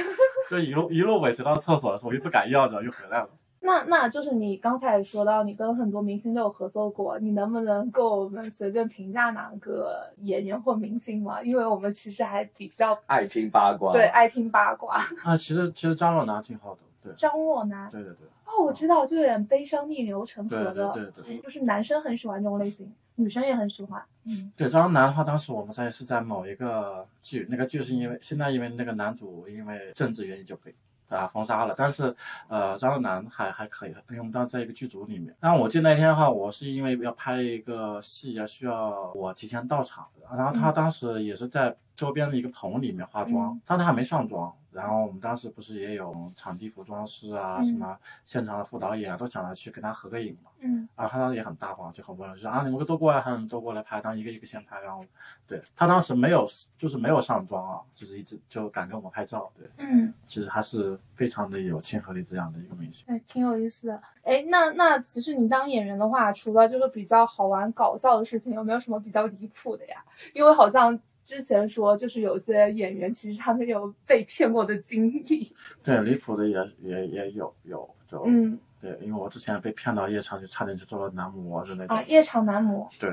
[0.50, 3.30] 就一路一路尾随到厕所的时候，我又不敢要着，又回来了。
[3.66, 11.42] 那那就是你刚才也说到，你跟很多明星都有合作过，你能不能给我们随便评价哪个演员或明星吗？
[11.42, 14.96] 因为我们其实还比较爱听八卦，对爱听八卦。
[15.24, 24.00] 啊，其实其实张若楠挺好的，对张若楠，对对对哦，我知道，就有点悲伤逆流成河对的，对对对就是男生很喜欢这种类型，女生也很喜欢。
[24.24, 30.72] 嗯，对，张若楠的话，当时我们在是在某一个剧，那个剧是因为现在因为那个男主因为政治原因就被
[31.08, 32.14] 啊封杀了，但是
[32.48, 35.34] 呃张若楠还还可以，因为我们当时在一个剧组里面。
[35.40, 40.74] 但我记得那天的话，我是因为要拍一个戏要，需要我提前到场，然后他嗯。
[40.74, 44.54] 当时也是在周边的一个棚里面化妆嗯，但他还没上妆。
[44.70, 50.50] 然后我们当时不是也有场地服装师啊，嗯什么现场的副导演啊，都想着去跟他合个影嘛。
[50.58, 55.02] 嗯啊，他当时也很大方，就很温柔，就说啊，你们都过来，他们都过来拍，当一个一个先拍，然后，
[55.46, 63.06] 对他当时没有，就是没有上妆啊，就是一直就敢跟我们拍照，对，嗯，其实还是非常的有亲和力这样的一个明星。
[63.08, 64.02] 哎，挺有意思的。
[64.24, 70.04] 哎，那那其实你当演员的话，除了就是比较好玩搞笑的事情，有没有什么比较离谱的呀？
[70.34, 75.52] 因为好像之前说，就是有些演员其实他们有被骗过的经历。
[75.82, 81.96] 对，离谱的也也也有有，就、嗯对，因为我之前被骗到夜场，就差点就做了男模的那种。
[81.96, 82.88] 啊，夜场男模。
[83.00, 83.10] 对，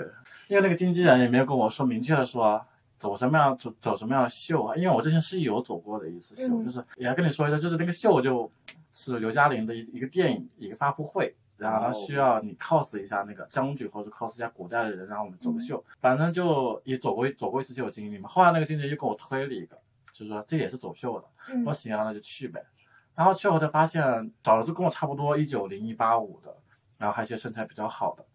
[0.48, 2.64] 因为那个经纪人也没有跟我说明确的说
[3.00, 8.52] 走什么样走走什么样的秀啊，因为我之前是有走过的一次秀，嗯就是也要跟你说一下，就是那个秀就
[8.92, 11.36] 是刘嘉玲的一一个电影一个发布会。
[11.58, 15.84] 然后呢，需要你 cos 一下那个将军，或者 cos 一下古代的人，然后我们走个秀。
[16.02, 18.28] 反正就也走过走过一次就有经历嘛。
[18.28, 19.78] 后来那个经纪人又给我推了一个，
[20.12, 21.28] 就是说这也是走秀的。
[21.54, 22.64] 嗯我行啊，那就去呗。
[23.16, 26.56] 然后去后才发现找了就跟我差不多一九零一八五的，
[26.98, 28.26] 然后还有一些身材比较好的，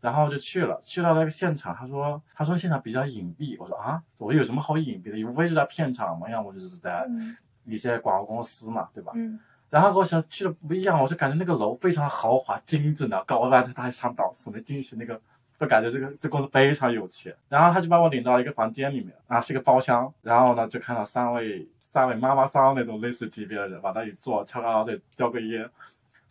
[0.00, 0.78] 然后就去了。
[0.84, 5.24] 去到那个现场，他说他说现场比较隐蔽，我说啊，我有什么好隐蔽的？
[5.24, 9.12] 无非是在片场嘛，要么就是在嗯一些广告公司嘛，对吧？
[9.14, 15.20] 嗯然后跟我想去的不一样，我就感觉那个楼非常豪华精致呢，高端的大上档次，没进去那个。
[15.60, 25.68] 就感觉这个这公司非常有钱，然后他就把我领到一个房间里面，啊是一个包厢，然后呢就看到三位三位妈妈桑那种类似级别的人往那里坐，翘个二腿，叼个烟。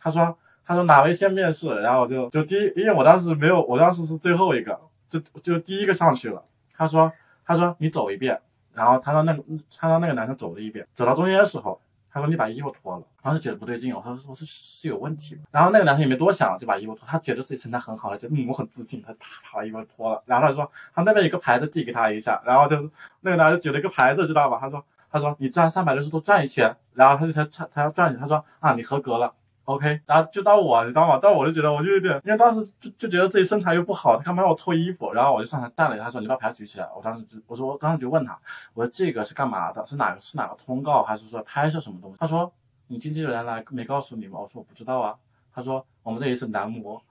[0.00, 1.68] 他说他说哪位先面试？
[1.82, 6.42] 然后我就就第一，因为我当时没有，我当时是最后一个，就就第一个上去了。
[6.74, 7.12] 他说
[7.44, 8.40] 他说你走一遍，
[8.72, 9.44] 然后他让那个
[9.76, 11.78] 他让那个男生走了一遍，走到中间的时候，
[12.18, 15.38] 他说你把衣服脱了，然后就觉得不对劲，我说我说是有问题。
[15.52, 24.58] 然后那个男生也没多想，就把衣服脱，他觉得自己身材很好，就嗯我很自信，他啪把衣服脱了，然后他说他那边有个牌子递给他一下，然后就那个男的举了一个牌子，知道吧？
[24.60, 29.32] 他说他说你转三百六十度转一圈，然后他就才才才要转一圈，他说啊你合格了。
[29.68, 31.18] OK，然后就到我，你知道吗？
[31.18, 35.12] 到我就觉得我就有点，因为当时就就觉得自己身材又不好，他干嘛让我脱衣服？
[35.12, 36.88] 然后我就上台站了一下，他说你把牌子举起来。
[36.96, 38.38] 我当时就我说我当时就问他，
[38.72, 39.84] 我说这个是干嘛的？
[39.84, 42.16] 是哪个是哪个通告，还是说拍摄什么东西？
[42.18, 42.50] 他说
[42.86, 44.38] 你经纪人来没告诉你吗？
[44.40, 45.14] 我说我不知道啊。
[45.54, 47.02] 他说我们这里是男模，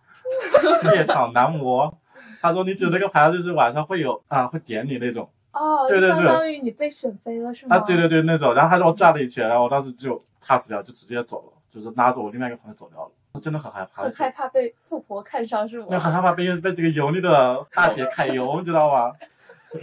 [0.95, 1.95] 夜场男模。
[2.41, 7.75] 他说你举那个牌子就是晚上会有啊会点你那种哦，对对对相当于你被选飞了是吗？
[7.75, 8.55] 啊对对对那种。
[8.55, 13.11] 然后他让我转了一圈，然后我当时就 pass 掉，就直接走了，就是拉着我另外一个朋友走掉了。
[13.39, 15.87] 真的很害怕，很害怕被富婆看上是吗？
[15.91, 19.13] 那很害怕被被这个油腻的大姐 揩油，你知道吗？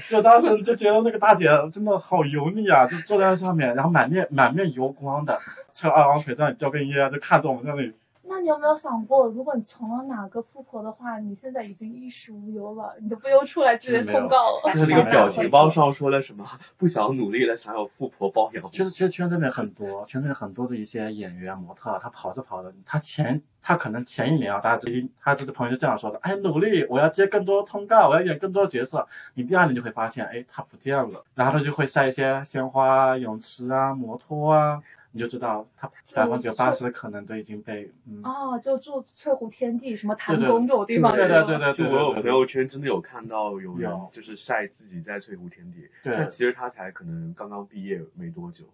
[0.08, 5.38] 就当时就觉得那个大姐真的好油腻啊，就坐在那上面，然后满面满面油光的，
[5.72, 7.92] 翘二郎腿在那里叼根烟，就看着我们在那里
[8.26, 14.72] 那你有没有想过，如果你成了哪个富婆的话，你现在已经衣食无忧了，你都不用出来接通告了？
[14.74, 16.44] 就是 那个表情包上说了什么？
[16.78, 18.70] 不想努力了，想要富婆包养。
[18.70, 29.06] 其实其实圈子里很多，圈子里很多的一些演员、模特，他跑着跑着，他前他可能前一年啊，大家一他这个朋友就这样说的，哎，努力，我要接更多通告，我要演更多角色。
[29.34, 34.80] 你第二年就会发现，哎，他不见了，然后他就会晒一些鲜花、泳池啊、摩托啊。
[35.16, 38.20] 你就知道他百分之八十的可能都已经被嗯。
[38.24, 48.64] 哦，就住翠湖天地什么潭宫这种地方，对对对对对，我有朋友圈真的有看到有人就是晒自己在翠湖天地，对，但其实他才可能刚刚毕业没多久，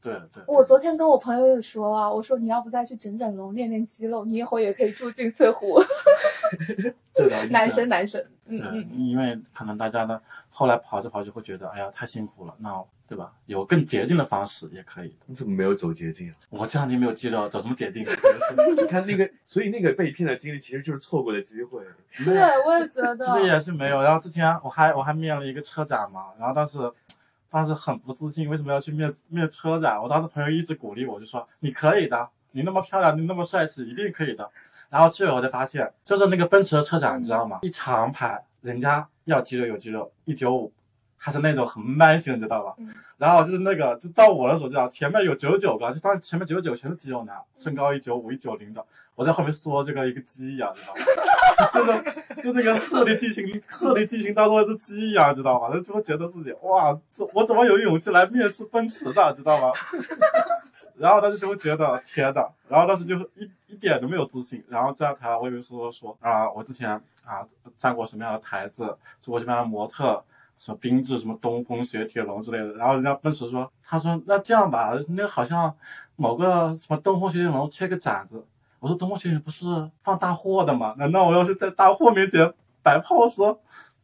[0.00, 0.42] 对对。
[0.46, 5.78] 我昨天跟我朋友也说啊，我说你要不再去整整容练练肌肉，你以后也可以住进翠湖。
[7.12, 12.84] 对的，男生男生，嗯嗯，因为可能大家呢后来跑着跑着会觉得，哎呀太辛苦了，那。
[13.10, 13.32] 对吧？
[13.46, 15.12] 有更捷径的方式也可以。
[15.26, 16.36] 你怎么没有走捷径啊？
[16.48, 18.04] 我这两天没有肌肉，走什么捷径？
[18.78, 21.82] 你看那个，所以那个被骗的经历其实就是错过的机会。
[22.24, 23.26] 对，我也觉得。
[23.26, 24.00] 其实也是没有。
[24.00, 26.78] 然后之前我还我还面了一个车展嘛，然后当时
[27.50, 30.00] 当时很不自信，为什么要去面面车展？
[30.00, 34.48] 我当时朋友一直鼓励我，就说你可以的，你那么漂亮，你那么帅气，一定可以的。
[34.90, 37.60] 然后去了我才发现，就是那个奔驰的车展，你知道吗？
[37.62, 40.72] 一长排，人家要肌肉有肌肉，一九五。
[41.22, 42.74] 还是那种很 man 型，你知道吧？
[43.18, 48.82] 然后就是那个，就到我的时候，就道前面有九九个，就当前面九九全是肌肉男，身高一九五、一九零的，
[49.14, 52.02] 我在后面缩这个一个鸡一样，知道吗？
[52.34, 55.68] 就是就那个鹤立鸡群，鹤立鸡群当中的鸡一样，知道吗？
[55.84, 59.74] 就会觉得自己哇，这我怎么有勇气来面试奔驰的，知道吗？
[61.00, 66.90] 然后当时就会觉得天呐，然后当时就是一一点都没有自信，然后站在台上我以为说说啊，我之前
[67.24, 67.46] 啊
[67.78, 68.84] 站过什么样的台子，
[69.20, 70.22] 做过什么样的模特。
[70.58, 75.74] 什么缤智，什么东风雪铁龙之类的，然后人家奔驰说，他说那这样吧，那好像
[76.16, 78.44] 某个什么东风雪铁龙缺个展子，
[78.78, 79.64] 我说东风雪铁龙不是
[80.02, 80.94] 放大货的吗？
[80.98, 83.56] 难道我要是在大货面前摆 pose？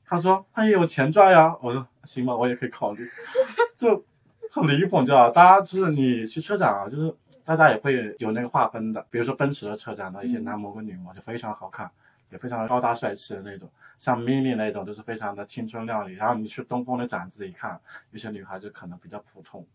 [0.06, 1.54] 他说他也有钱赚呀。
[1.60, 3.06] 我说行吧，我也可以考虑，
[3.76, 4.02] 就
[4.50, 11.90] 很离谱，你知道大家就是你去车展啊，就是大家也会有那个划分的，比如说奔驰的车展的一些男模跟女模就非常好看，
[12.30, 13.68] 也非常的高大帅气的那种。
[13.98, 17.80] 像 mini 那种就是非常的青春靓丽，然后你去东风的展子一看，
[18.10, 19.66] 有些女孩就可能比较普通，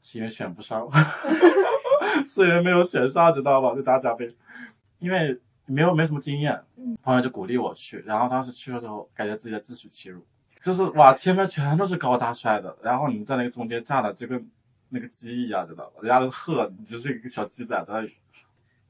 [0.00, 0.88] 是因为选不上，
[2.26, 3.74] 是因为没有选上，知道吧？
[3.74, 4.34] 就打奖杯，
[4.98, 6.60] 因为没有没什么经验，
[7.02, 10.26] 朋友就鼓励我去，然后当时去了之后，感觉自己在自取其辱，
[10.62, 14.48] 就是哇，前面全都是高大帅的，然后你在那个中间站的就跟
[14.90, 15.92] 那个鸡一样，知道吧？
[16.02, 18.14] 人家都是鹤，你就是一个小鸡仔在那里。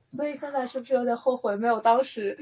[0.02, 2.38] 所以现在是不是有点后悔没有当时？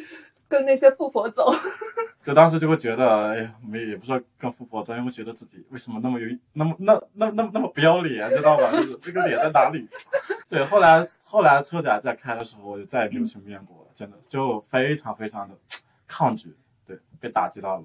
[0.48, 1.48] 跟那些富婆走，
[2.24, 8.72] 就当时就会觉得，哎呀，没也不知道跟富婆走，因为觉得自己为什么那么有那么那那那那么不要脸，知道吧？
[8.72, 9.88] 就是这个脸在哪里？
[10.50, 15.54] 对，后来后来车展在开的时候，我就再也没有去面过了，真的就非常非常的
[16.08, 16.52] 抗拒，
[16.84, 17.84] 对，被打击到了。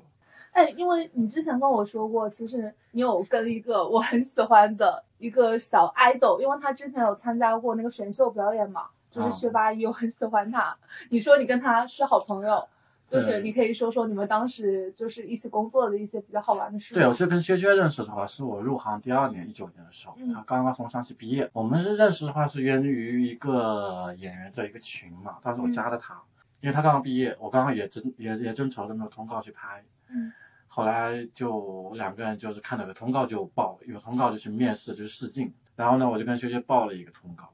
[0.56, 8.88] 哎，因为你之前跟我说过，其实你有跟一个我很喜欢的一个小 idol，因为他之前有参加过那个选秀表演嘛。
[9.12, 10.76] 就是薛八一，我很喜欢他。
[11.10, 12.68] 你说你跟他是好朋友，
[13.08, 16.94] 就是你可以说说你们当时就是一起工作的一些比较好玩的事。
[16.94, 21.50] 对，我是跟薛薛认识的话，是我入行第二年，一九年的时候，他刚刚从上戏毕业。
[21.54, 25.38] 我们是认识的话，是源于一个演员的一个群嘛。
[25.42, 26.22] 当时我加了他，
[26.60, 29.82] 因为他刚刚毕业，我刚刚也征也也正愁着没有通告去拍。
[30.10, 30.34] 嗯。
[30.76, 35.54] 后来就两个人就是看到有通告就报，有通告就去面试，就试镜。
[35.74, 37.50] 然后呢，我就跟薛薛报了一个通告。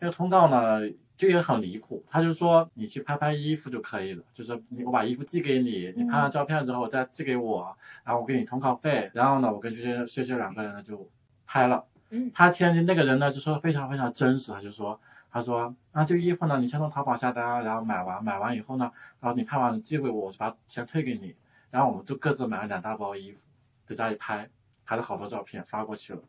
[0.00, 0.80] 那个通告呢？
[1.16, 11.08] 就也很离谱，他就说你去拍拍衣服就可以了，就是你我把衣服寄给你，你拍完照片之后再寄给我，然后我给你通告费，然后呢，我跟薛薛薛薛两个人呢就
[11.46, 11.84] 拍了。
[12.10, 21.32] 嗯，他天津那个人呢就说非常非常真实，他就说他说啊这个衣服呢你先从淘宝下单，然后买完买完以后呢，然后你看完寄给我，我就把钱退给你，
[21.74, 23.42] 然后我们就各自买了两大包衣服，
[23.84, 24.48] 在家里拍，
[24.84, 26.22] 拍了好多照片发过去了，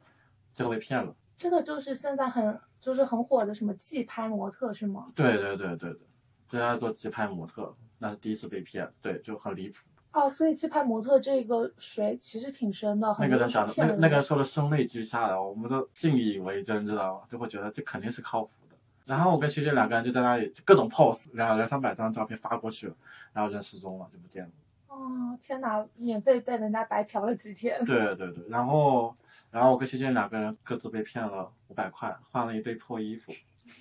[0.54, 1.16] 最后被骗了。
[1.38, 2.60] 这个就是现在很。
[2.82, 5.12] 就是很火的什么寄拍模特是吗？
[5.16, 6.00] 对对对对对，
[6.46, 9.78] 在家做寄拍模特，那是第一次被骗，对，就很离谱。
[10.12, 13.08] 哦，所以寄拍模特这个水其实挺深的。
[13.20, 17.26] 那个人长得，那那个人说的声泪俱下的，我们都信以为真，知道吗？
[17.28, 18.76] 就会觉得这肯定是靠谱的。
[19.06, 22.96] 然后我跟学姐两个人就在那里各种 pose，两两三百张照片发过去了，
[23.34, 24.52] 然后人失踪了，就不见了。
[24.96, 25.86] 哦天哪！
[25.98, 27.84] 免费被人家白嫖了几天。
[27.84, 29.14] 对对对，然后
[29.52, 33.34] 然后我跟学姐两个人各自被骗了五百块，换了一堆破衣服。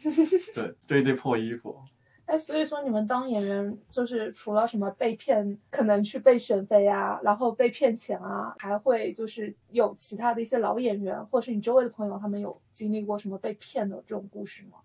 [0.54, 1.78] 对，对一堆破衣服。
[2.26, 14.78] 哎，所以说你们当演员，就是除了什么被骗，可能去被选妃啊，然后被骗钱啊，还会就是有其他的一些老演员，或是你周围的朋友，他们有经历过什么被骗的这种故事吗？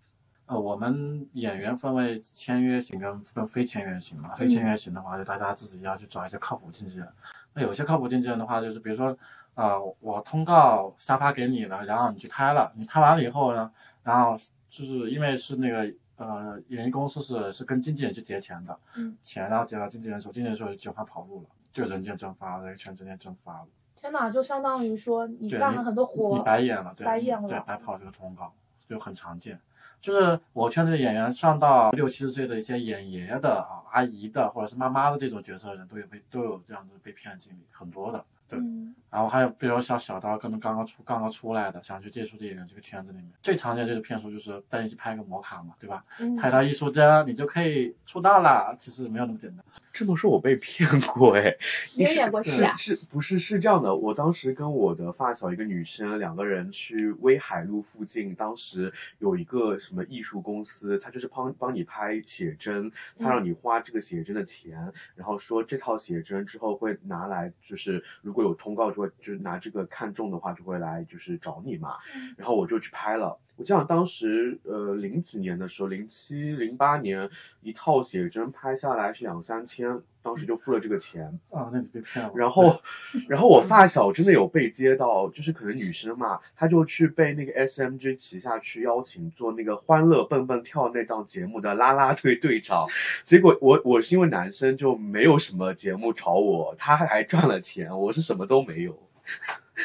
[0.50, 4.34] 呃，我们演员分为签约型跟跟非签约型嘛。
[4.34, 7.06] 非签约型的话，就大家自己要去找一些靠谱经纪人。
[7.54, 9.16] 那有些靠谱经纪人的话，就是比如说，
[9.54, 13.70] 呃，我通告下发给你了，然后你去拍了，你拍完了以后呢，
[14.02, 14.36] 然后
[14.68, 23.68] 就是因为是那个呃，演艺公司是是跟经纪人去结钱的，嗯，钱然后结到经纪人手，经纪人手就卷款跑路了，就人间蒸发了，这个钱人间蒸发了。
[23.94, 28.52] 天哪，就相当于说你干了很多活你活，白演了，对，白演了对，白跑这个通告
[28.88, 29.56] 就很常见。
[30.00, 38.24] 就是我圈子的演员上到六七十岁的一些演爷爷的啊、阿姨的或者是妈妈的这种角色的人，都有被都有这样的被骗经历，很多的。
[38.48, 38.58] 对，
[39.10, 46.04] 然后还有比如像小刀，可能刚刚出刚刚出来的，想去接触电影这个圈子里面，最常见就是骗术，就是带你去拍个摩卡嘛，对吧？
[46.18, 48.74] 嗯拍到艺术家，你就可以出道了。
[48.78, 49.64] 其实没有那么简单。
[49.92, 51.52] 这么说，我被骗过哎。
[51.96, 52.74] 你也演过戏啊？
[52.76, 53.94] 是不是是这样的？
[53.94, 71.96] 我当时跟我的发小一个女生两个人去威海路附近，当时有一个什么艺术公司，他就是帮帮你拍写真，他让你花这个写真的钱，然后说这套写真之后会拿来，就是如果有通告就会就是拿这个看中的话就会来就是找你嘛。
[72.14, 73.38] 嗯然后我就去拍了。
[73.56, 77.28] 我记得当时呃零几年的时候，零七零八年
[77.60, 81.24] 一套写真拍下来是两三千，当时就付了这个钱。
[81.50, 82.32] 啊，那你被骗了。
[82.34, 82.80] 然后，
[83.28, 92.86] 然后我发小真的有被接到，就是可能女生嘛，她就去被那个 SMG 旗下去邀请做那个《欢乐蹦蹦跳》那档节目的啦啦队队长，
[93.24, 98.98] 结果我我是因为男生就没有什么节目找我，他还赚了钱，我是什么都没有。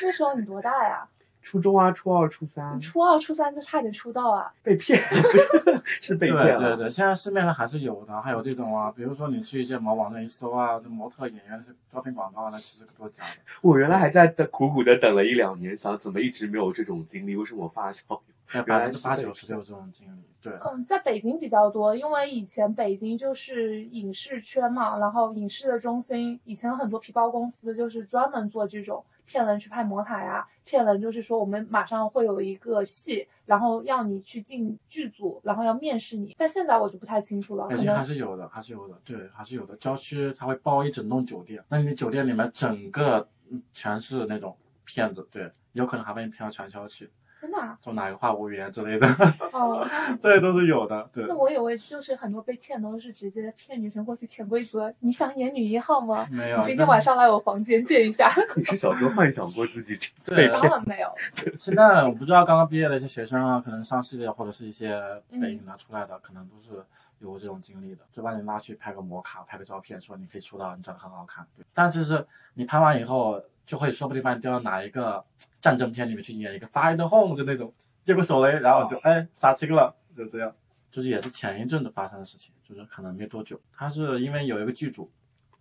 [0.01, 1.07] 那时候你多大呀？
[1.45, 4.51] 初中啊，初二、初三初二、初三就差点出道啊？
[4.63, 4.99] 被骗，
[5.85, 6.75] 是被骗了。
[6.75, 13.41] 对对，现在市面上还是有的，还有这种啊，比如说你去一些某网站一搜啊，那模特、演员是招聘广告，那其实都是假的。
[13.61, 17.35] 我原来还在等苦苦的等了一两年，想怎么一直没有这种经历？
[17.35, 18.21] 为什么我发小有？
[18.53, 20.21] 原百来是被分之八九十都有这种经历。
[20.41, 36.35] 对，嗯，在北京比较多，因为以前北京就是影视圈嘛，然后影视的中心，以前有很多皮包公司就是专门做这种骗人去拍魔塔呀，骗人就是说我们马上会有一个戏，然后要你去进剧组，然后要面试你。
[36.37, 39.75] 但现在我就不太清楚了，可北京还是有的，还是有的，对，还是有的。
[39.77, 47.77] 郊区它会包一整栋酒店，那你酒店里面整个嗯全是那种骗子，对，有可能还把你骗到传销去，真的啊？
[47.81, 49.07] 做哪个话务员之类的，
[49.51, 49.85] 哦，
[50.21, 51.35] 对，都是有的，对那。
[51.35, 56.27] 我以为就是很多被骗都是直接骗女生过去潜规则，你想演女一号吗？
[56.31, 58.33] 没有，你今天晚上来我房间见一下。
[58.55, 61.13] 你是小时候幻想过自己 对被当然没有，
[61.57, 66.71] 现在我不知道刚刚毕业的一些学生啊，可能上戏的或者是一些北影拿出来的，可能都是
[67.19, 71.45] 有过这种经历的，就把你拉去拍个摩卡，拍个照片，说你可以出道，你长得很好看。
[71.55, 75.23] 对，但就是你拍完以后，就会说不定把你调到哪一个
[75.59, 77.73] 战争片里面去演一个 the Home 就那种
[78.03, 80.53] 接过手雷，然后就哎杀青了，就这样。
[80.91, 85.11] 就是也是前一阵子发生的事情，就是可能没多久，他是因为有一个剧组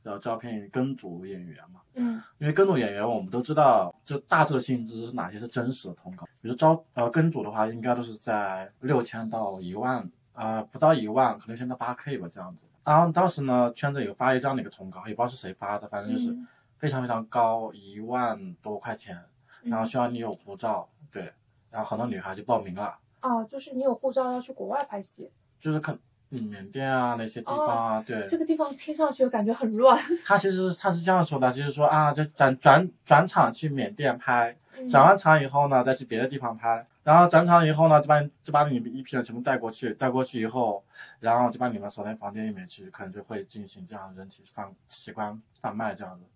[0.05, 6.25] 要招聘跟组演员嘛，嗯因为跟组演员我们都知道，就大致的薪资是哪些是真实的通告。
[6.40, 12.67] 比如招呃跟组的话，应该都是在六千到一万，呃不到一万，可能现在八 K 吧这样子。
[12.85, 16.47] 然后当时呢，圈子有发一这样的一个通告，也不知道是谁发的，反正就是嗯
[16.85, 19.18] 非常非常高，一万多块钱，
[19.62, 19.88] 然后嗯。
[19.88, 21.33] 需要你有护照，对，
[21.70, 29.99] 然后很多女孩就报名了，啊，就是你有护照要去国外拍戏，就是看嗯缅甸啊那些地方啊，对，这个地方听上去感觉很乱。
[30.27, 34.87] 他其实他是这样说的，就是说啊，就转转转场去缅甸拍，嗯。
[34.87, 40.85] 转完场以后呢，再去别的地方拍，然后转场以后呢，就把就把你一批人全部带过去，带过去以后，
[41.20, 46.27] 然后就把你们锁在房间里面去，可能就会进行这样人体贩器官贩卖这样子。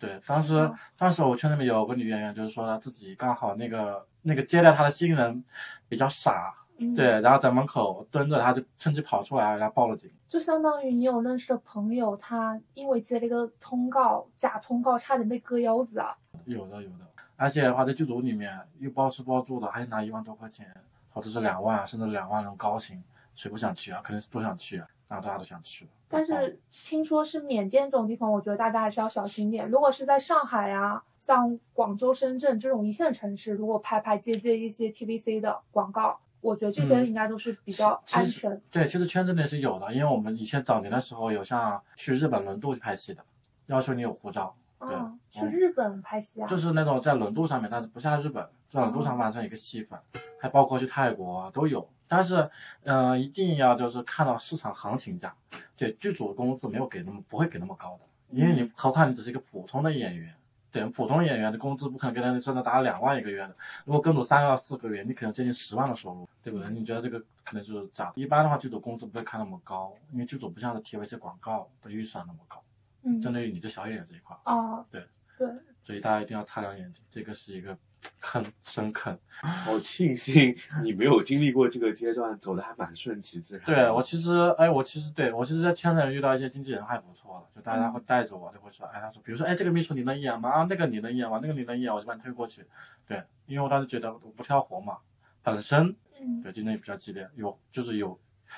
[0.00, 5.44] 对，当时哦当时我圈里面有个女演员，就是说她自己刚好那个那个接待她的新人
[5.88, 10.10] 比较傻，嗯对，然后在门口蹲着，她就趁机跑出来，然后报了警。
[10.26, 16.16] 就相当于你有认识的朋友，他因为接了一个通告，假通告，差点被割腰子啊。
[16.46, 20.66] 有的有的，而且的话在剧组里面又包吃包住的，还拿一万多块钱，
[21.10, 23.02] 或者是两万，甚至两万那种高薪，
[23.34, 24.00] 谁不想去啊？
[24.02, 25.90] 肯定是都想去啊，那大家都想去了。
[26.12, 29.68] 但是听说是缅甸这种地方，我觉得大家还是要小心点。
[29.70, 38.60] 如果是在上海啊，像广州、深圳这种一线城市，如果拍拍接接一些 TVC 的广告，我觉得这些嗯应该都是比较安全。
[38.72, 43.24] 对，其实圈子内是有的，因为我们以前早年的时候有像去日本轮渡去拍戏的，
[43.66, 49.96] 要求你有护照，对啊，去嗯日本拍戏啊，就是那种在轮渡上面，但是不下日本，在轮渡上完成一个戏份，
[50.40, 51.88] 还包括去泰国都有。
[52.10, 52.50] 但是，
[52.82, 55.32] 呃，一定要就是看到市场行情价，
[55.76, 58.00] 对剧组的工资没有给那么不会给那么高的，
[58.36, 60.34] 因为你何况你只是一个普通的演员，
[60.72, 66.68] 对，普通演员的工资不可能跟他真的达两万一个月的，如果跟组三到四个月，你可能接近十万的收入，对不对？
[66.70, 68.12] 你觉得这个可能就是假的。
[68.16, 72.60] 一般的话，剧组工资不会开那么高，因为剧组不像是 TVC 广告的预算那么高，
[73.04, 75.06] 嗯针对于你这小演员这一块，哦，对
[75.38, 75.48] 对，
[75.90, 77.76] 所以大家一定要擦亮眼睛，这个是一个
[78.20, 79.18] 坑，深坑。
[79.40, 83.66] 好庆幸你没有经历过这个阶段，走的还蛮顺其自然。
[83.66, 90.48] 对我其实，哎，我其实对我其实，在圈内遇到一些经纪人还不错了，就大家会带着我，就会说，哎，他说，比如说，哎，这个秘书你能演吗？
[90.48, 91.40] 啊，那个你能演吗？
[91.42, 92.64] 那个你能演，我就把你推过去。
[93.04, 94.98] 对，因为我当时觉得我不挑活嘛，
[95.42, 98.16] 本身嗯对竞争也比较激烈，有就是有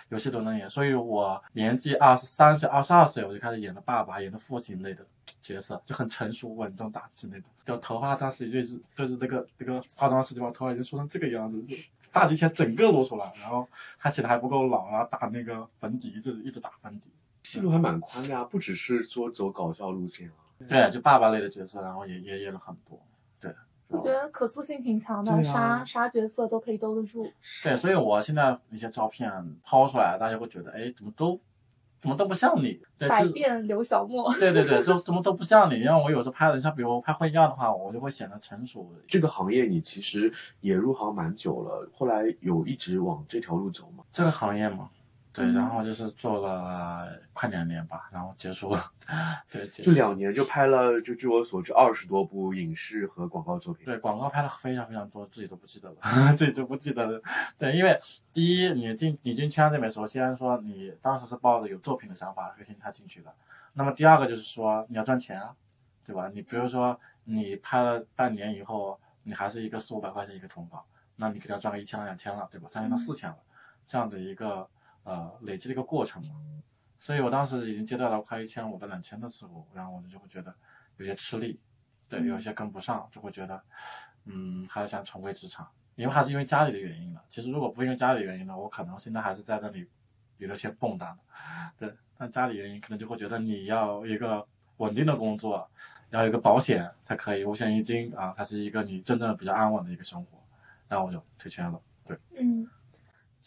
[0.09, 5.05] 有戏都能演，所以我年纪二十三岁、二十二岁我就开始演的爸爸、演的父亲类的
[5.41, 7.49] 角色，就很成熟、稳重、大气那种。
[7.65, 11.77] 就头发当时就是就是那个那个化妆师就把头发已经梳成这个样子，就
[12.11, 13.69] 发际线整个露出来，然后
[13.99, 17.11] 看起来还不够老，然后打那个粉底，就是一直打粉底。
[17.45, 20.35] 戏路还蛮宽的啊，不只是说走搞笑路线啊。
[20.69, 23.01] 对，就爸爸类的角色，然后也也演了很多。
[23.93, 27.31] 对，我觉得可塑性挺强的，啥啥角色都可以兜得住。
[27.63, 29.31] 对，所以我现在一些照片
[29.63, 31.39] 抛出来，大家会觉得，哎，怎么都
[32.01, 32.81] 怎么都不像你。
[32.99, 35.81] 对，百变刘小莫，对对对，都怎么都不像你。
[35.81, 38.91] 因为我有时候拍的，像比如拍婚宴的话，我就会显得成熟。
[39.07, 44.03] 这个行业你其实也入行蛮久了，后来有一直往这条路走吗？
[44.13, 44.89] 这个行业嘛，
[45.33, 48.85] 对，嗯然后就是做了快两年吧，然后结束了。
[49.51, 53.85] 对，结束就两年就拍了，就据我所知二十多部影视和广告作品。
[53.87, 55.97] 对，广告拍了非常非常多，自己都不记得了，
[56.37, 57.23] 自己都不记得了。
[57.59, 57.99] 对，因为
[58.33, 63.35] 第一，你进你进圈里面，首先说你当时是抱着有作品的想法和心态进去的。
[63.73, 65.55] 那么第二个就是说你要赚钱啊，
[66.05, 66.31] 对吧？
[66.35, 70.85] 你比如说你拍了半年以后，你还是一个四五百块钱一个通告，
[71.17, 72.69] 那你肯定要赚个一千了、两千了，对吧？
[72.69, 73.37] 三千到四千了，
[73.87, 74.69] 这样的一个
[75.05, 76.37] 呃累积的一个过程嘛。
[76.99, 80.55] 所以我当时已经接到了快一千五到两千的时候，然后我就会觉得
[80.99, 81.59] 有些吃力，
[82.09, 83.61] 对，有一些跟不上，就会觉得，
[84.25, 87.25] 嗯，还是想重回职场，因为还是因为家里的原因了。
[87.29, 89.89] 其实如果不因为家里原因呢，我可能现在还是在那里
[90.39, 91.19] 娱乐圈蹦跶的，
[91.77, 91.95] 对。
[92.17, 94.47] 但家里原因可能就会觉得你要一个
[94.77, 95.69] 稳定的工作，
[96.11, 100.39] 要有一个保险才可以五险一金啊，它是一个你真正的比较安稳的一个生活。
[100.87, 102.17] 然后我就退圈了，对。
[102.39, 102.65] 嗯，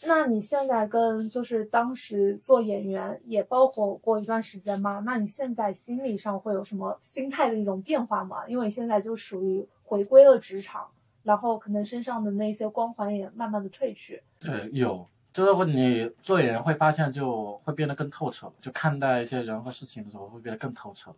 [0.04, 5.02] 那你现在跟就是当时做演员也包括过一段时间吗？
[5.06, 8.46] 那你现在心理上会有什么心态的一种变化吗？
[8.46, 10.86] 因为现在就属于回归了职场，
[11.22, 14.22] 然后可能身上的那些光环也慢慢的褪去。
[14.38, 21.16] 对，有，就是会你做演员会发现就会变得更透彻了，就看待一些人和事情的时候会变得更透彻了。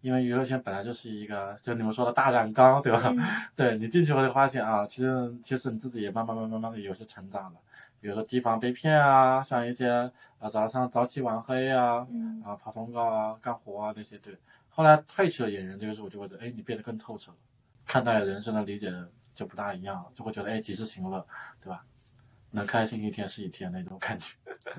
[0.00, 3.02] 因为娱乐圈本来就是一个，就你们说的大染缸，对吧？
[3.16, 3.20] 嗯
[3.54, 7.58] 对你进去会发现啊，其实其实你自己也慢慢慢慢慢慢的有些成长了。
[8.02, 9.88] 比如说提防被骗啊，像一些
[10.40, 14.36] 啊早上早起晚黑啊，嗯啊跑通告啊、干活啊那些，对。
[14.68, 17.36] 后来退去了演员这个时候，我就会觉得，哎，你变得更透彻了，
[17.86, 18.92] 看待人生的理解
[19.32, 21.24] 就不大一样了，就会觉得，哎，及时行乐，
[21.60, 21.84] 对吧？
[22.50, 24.34] 能开心一天是一天那种感觉。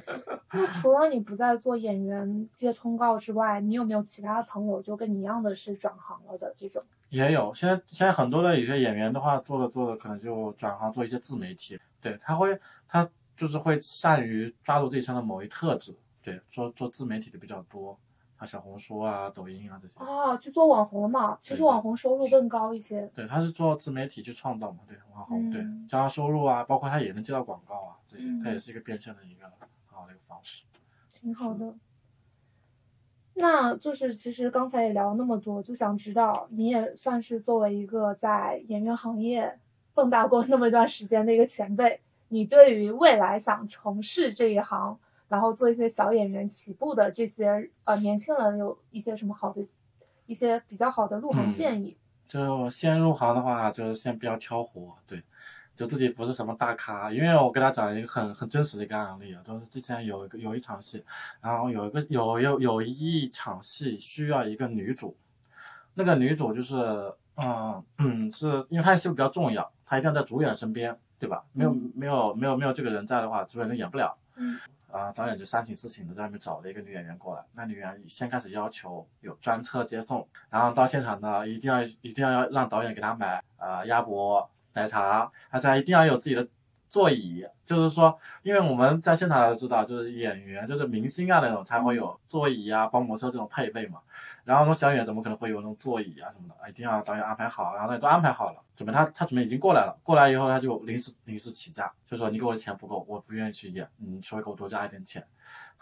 [0.52, 6.84] 那除了你不再做演员接通告之外，你有没有其他朋友就跟你一样的是转行了的这种？
[7.14, 13.08] 也有，现在现在很多的有些演员的话，做着做着可能就转行做一些自媒体，对他会他
[13.38, 17.96] 就是会善于抓住自己身上的某一特质，对，做做自媒体的比较多，
[18.40, 20.00] 像小红书啊、抖音啊这些。
[20.00, 23.08] 哦，去做网红嘛，其实网红收入更高一些。
[23.14, 30.64] 对，他是做自媒体去创造嘛，对，网红，对嗯，加上收入啊，包括他也能接到广告啊，这些，嗯他也是一个变现的一个很好的一个方式。
[31.12, 31.76] 挺好的。
[33.36, 39.60] 那就是其实刚才也聊了那么多，就想知道你也算是作为一个在演员行业
[39.94, 49.66] 蹦跶过那么一段时间的一个前辈，你对于未来想从事这一行，然后做一些小演员起步的这些呃年轻人有一些什么好的
[50.28, 51.98] 一些比较好的入行嗯建议？
[52.28, 55.22] 就先入行的话，就是先不要挑活，对，
[55.76, 61.04] 就自己不是什么大咖，因为我跟他讲一个很很真实的一个案例啊，就是之前有一个有一场戏，
[61.42, 65.18] 然后有一个有有有一场戏需要一个女主，
[65.96, 66.76] 那个女主就是
[67.36, 71.44] 嗯嗯，是因为她戏比较重要，她一定要在主演身边，对吧？
[71.54, 74.16] 没有嗯没有没有没有这个人在的话，主演就演不了。
[74.36, 74.60] 嗯
[74.92, 77.44] 啊，导演就三请四请的在外面找了一个女演员过来。
[77.54, 86.48] 那女演员先开始要求有专车接送，然后到现场呢，一定要一定要让导演给她买呃鸭脖、奶茶，大家一定要有自己的
[86.90, 87.46] 座椅。
[87.66, 94.00] 就是说，因为我们在现场都知道，就是演员就是明星啊那种才会有座椅啊、保姆车这种配备嘛。
[94.44, 96.70] 然后说小演员怎么可能会有那种座椅啊什么的？
[96.70, 105.26] 一定要导演安排好，然后导演都安排好了，准备他他准备已经过来了，过来以后他就临时临时起价，就说你给我的钱不够，我不愿意去演，你稍微给我多加一点钱。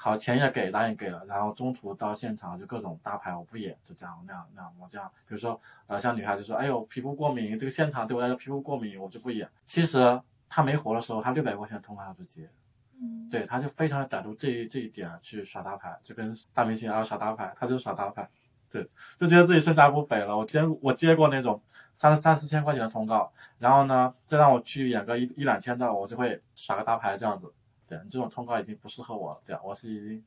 [0.04, 9.48] 好钱也给，答应给了，然后中途到现场就各种大牌我不演，就这样那样那样我这样，比如说呃像女孩子说，哎呦皮肤过敏，这个现场对我来说皮肤过敏，我就不演。
[9.68, 12.50] 其实他没活的时候，他六百块钱通告他不接，
[13.00, 18.28] 嗯，对，他就非常的逮住这一这一点去耍大牌，就跟大明星啊耍大牌，他就耍大牌，
[18.72, 18.90] 对，
[19.20, 20.36] 就觉得自己身价不菲了。
[20.36, 21.62] 我接我接过那种
[21.94, 27.54] 三三四千块钱的通告，然后呢，再让我去演个一一两千的，我就会耍个大牌这样子。
[27.92, 30.24] 对，这种通告已经不适合我，这样我是已经，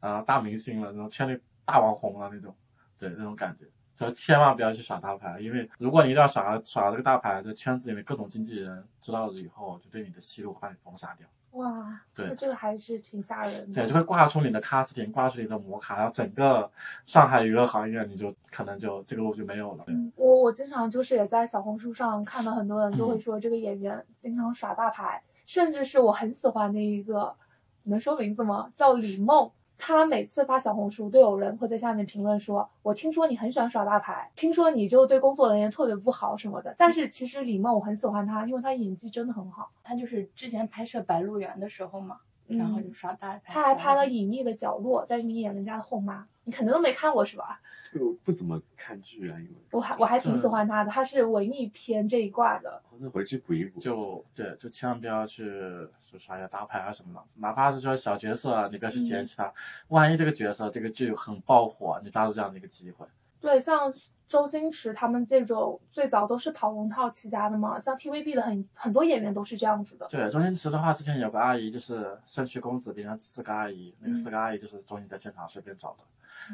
[0.00, 2.52] 呃，大明星了，那种圈里大网红了那种，
[2.98, 3.66] 对，那种感觉。
[3.96, 11.28] 就千万不要去耍大牌，因为如果你一定要耍耍这个大牌，在圈子里面各种经纪人知道了以后，就对你的戏路把你封杀掉。
[11.52, 13.80] 哇，对那这个还是挺吓人的。
[13.82, 16.68] 对，就会挂出你的 casting，挂出你的模卡，然后整个
[17.06, 19.84] 上海娱乐行业你就可能就这个路就没有了。
[19.86, 27.34] 嗯，我我经常就是也在小红书上看到很多人就嗯会说这个演员经常耍大牌，甚至是我很喜欢的一个，
[27.84, 28.70] 能说名字吗？
[28.74, 29.50] 叫李梦。
[29.76, 39.72] 她每次发小红书，都有人会在下面评论说：“我听说你很喜欢耍大牌，听说你就对工作人员特别不好什么的。”但是其实李梦我很喜欢她，因为她演技真的很好。
[39.82, 43.52] 她就是之前拍摄《白鹿原》的时候嘛，然后就嗯，耍大牌。
[43.52, 47.60] 她还拍了《隐秘的角落》，在里面演人家的后妈，你肯定都没看过是吧？
[47.94, 52.82] 就不怎么看剧啊，因为我还我还挺喜欢他的，他是文艺片这一挂的。
[52.98, 53.78] 那回去补一补。
[53.78, 55.44] 就对，就千万不要去
[56.04, 59.52] 就刷一下大牌啊什么的，哪怕是说小角色啊，你不要去嫌弃他，
[59.88, 63.06] 万一这个角色这个剧很爆火，你抓住这样的一个机会。
[63.40, 63.92] 对，像
[64.26, 70.06] 周星驰他们这种最早都是跑龙套起家的嘛，像 TVB 的很很多演员都是这样子的。
[70.08, 76.04] 对，周星驰的话，之前有个阿姨就是圣虚公子变成四个阿姨，那个嗯四个阿姨就是周星在现场随便找的，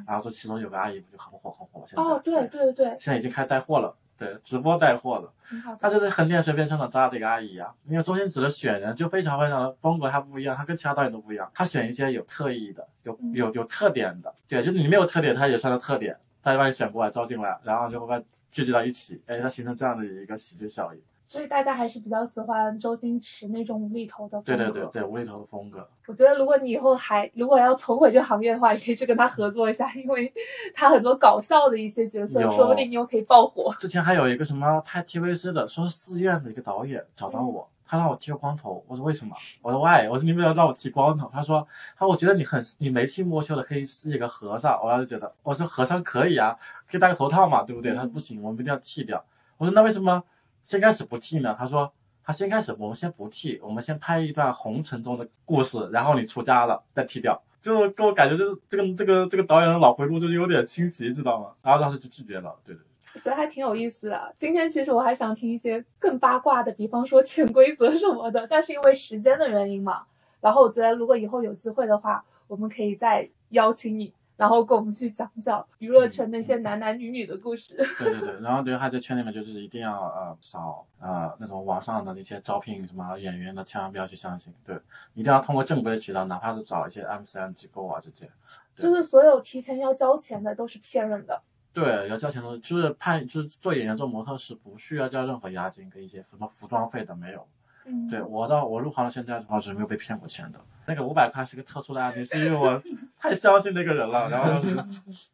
[0.07, 2.73] 然后这其中有个阿姨不就很火很火，现在哦，对对。
[2.73, 5.33] 对，现在已经开始带货了，对，直播带货了。
[5.81, 13.33] 他就是横店随便商场抓的一个阿姨啊，因为周星驰的选人就非常非常的风格，他不一样，他跟其他导演都不一样，他选一些有特异的、有嗯。
[13.33, 21.01] 有有特点的，对，就是你没有特点，他也算个特点，他就把你选过来招进来，然后就会把聚集到一起，哎，它形成这样的一个喜剧效应。
[21.29, 24.65] 所以大家还是比较喜欢周星驰那种无厘头的风对格。
[24.65, 25.89] 对对对，无厘头的风格。
[26.09, 30.33] 我觉得如果你以后还如果要重回这个行业的话，你可以去跟他合作一下，因为
[30.75, 33.73] 他很多搞笑的一些角色，说不定你又可以爆火。
[33.79, 39.35] 之前还有一个什么拍 TVC 的，说是寺院的一个导演找到我，他让我剃个光头，我说为什么？
[39.63, 40.09] 我说 why？
[40.09, 41.29] 我说你为什么让我剃光头？
[41.33, 41.67] 他说，
[41.97, 44.81] 他说我觉得你很你眉清目秀的，可以是一个和尚。
[44.81, 46.57] 我当时觉得，我说和尚可以啊，
[46.89, 47.93] 可以戴个头套嘛，对不对？
[47.95, 49.25] 他说不行，我们一定要剃掉。
[49.57, 50.23] 我说那为什么
[50.63, 51.57] 先开始不剃呢？
[51.59, 51.93] 他说。
[52.23, 57.43] 他先开始，我们先不剃，我们先拍一段红尘中的故事，然后你出家了再剃掉。
[57.61, 61.49] 就给我感觉就是这个这个这个导演的脑回路就是有点清晰，知道吗？
[61.61, 62.85] 然后当时就拒绝了，对对。
[63.15, 64.35] 我觉得还挺有意思的。
[64.37, 70.05] 今天其实我还想听一些更八卦的，比方说潜规则什么的，但是因为时间的原因嘛，
[70.41, 77.77] 然后我觉得如果以后有机会的话，我们可以再邀请你，然后跟我们去讲讲娱乐圈那些男男女女的故事。
[77.99, 84.77] 对对对，然后对还在圈里面就是一定要呃找呃那种网上的那些招聘什么演员的，千万不要去相信，对，
[85.15, 88.31] 一定要通过正规的渠道，哪怕是找一些 MCN 机构啊这些，
[88.77, 91.43] 就是所有提前要交钱的都是骗人的。
[91.73, 97.47] 对，要交钱的，就是拍就是做演员做模特是不需要交任何押金跟一些什么服装费的没有。
[97.85, 100.61] 嗯，对我到我入行到现在的话是没有被骗过钱的。
[100.87, 102.83] 那个五百块是个特殊的案例，是因为我
[103.17, 104.29] 太相信那个人了。
[104.29, 104.85] 然后，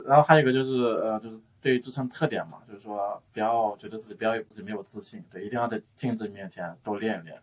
[0.05, 7.41] 然后还有一个就是呃，就是对于自身特点嘛，就是说不要觉得自己不要有自己没有自信，对，一定要在镜子面前多练一练，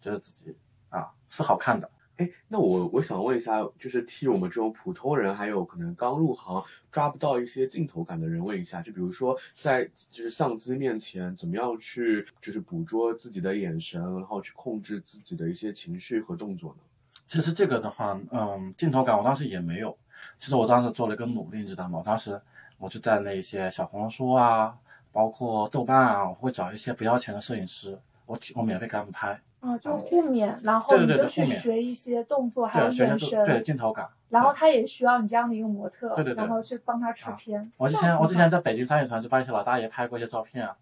[0.00, 0.54] 觉得自己
[0.90, 1.88] 啊是好看的。
[2.16, 6.62] 哎，那我我想问一下，就是替我们这种普通人，还有可能刚入行
[6.92, 16.78] 抓不到一些镜头感的人问一下，就比如说在就是相机面前，怎么样去就是捕捉自己的眼神，然后去控制自己的一些情绪和动作呢？
[17.26, 19.96] 其实这个的话，嗯，镜头感我当时也没有。
[20.38, 21.98] 其实我当时做了一个努力，你知道吗？
[21.98, 22.40] 我当时
[22.78, 24.76] 我就在那些小红书啊，
[25.10, 34.06] 包括豆瓣啊，我会找一些不要钱的摄影师，我我免费给他们拍，哦，就互勉，然后你就去学一些动作，还有眼神对，镜头感。
[34.28, 37.72] 然后他也需要你这样的一个模特，对对对然后去帮他出啊片。
[37.78, 40.76] 我之前我之前在北京三里屯就帮一些老大爷拍过一些照片啊，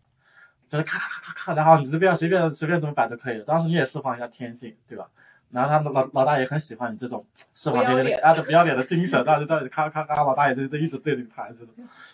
[0.67, 3.41] 就是咔咔咔咔咔，然后你这边随便随便怎么摆都可以。
[3.47, 5.07] 当时你也释放一下天性，对吧？
[5.53, 7.25] 然后他们老老大爷很喜欢你这种
[7.55, 11.69] 释放天性不要脸的啊，这不要脸的精神，当时在咔咔咔，老大爷就就一直对着你拍，就是，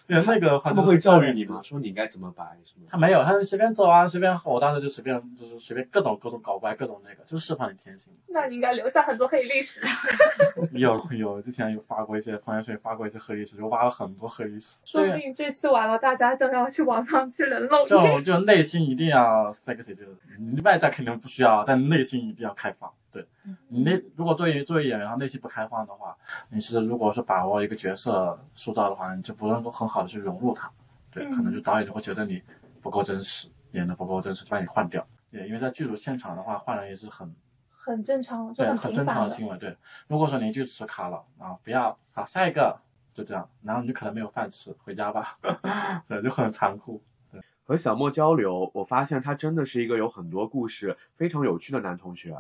[0.07, 1.61] 对那个他们会教育你吗？？
[1.63, 2.87] 说你应该怎么摆什么？
[2.91, 8.13] 他没有，他是随便走啊，随便吼，我当时就随便就是随便各种各种搞怪，各种那个，就释放你天性。
[8.27, 9.81] 那你应该留下很多黑历史。
[10.73, 14.81] 有有，之前有发过一些朋友圈发过一些黑历史，就挖了很多黑历史。
[14.85, 18.25] 说不定这次完了，大家都要去网上去人肉就脸。
[18.25, 22.91] 就内心一定要 sexy，就是你外在肯定不需要，但内心一定要开放。
[23.11, 23.27] 对，
[23.69, 26.17] 你那如果作为作为演员，然后内心不开放的话，
[26.51, 30.71] 你是如果是把握一个角色塑造的话，你就不能够很好的去融入他。
[31.11, 32.43] 对，可能就导演就会觉得你
[32.83, 35.07] 不够真实，演的不够真实，就把你换掉。
[35.31, 37.35] 对，因为在剧组现场的话，换人也是很
[37.71, 39.07] 很正常，就对很正。
[39.07, 39.57] 常的行为。
[39.57, 39.75] 对，
[40.07, 42.79] 如果说你剧词卡了啊，不要好下一个，
[43.15, 45.39] 就这样，然后你就可能没有饭吃，回家吧。
[46.07, 47.03] 对，就很残酷。
[47.65, 52.35] 和小莫交流，我发现他真的是一个有很多故事、非常有趣的男同学。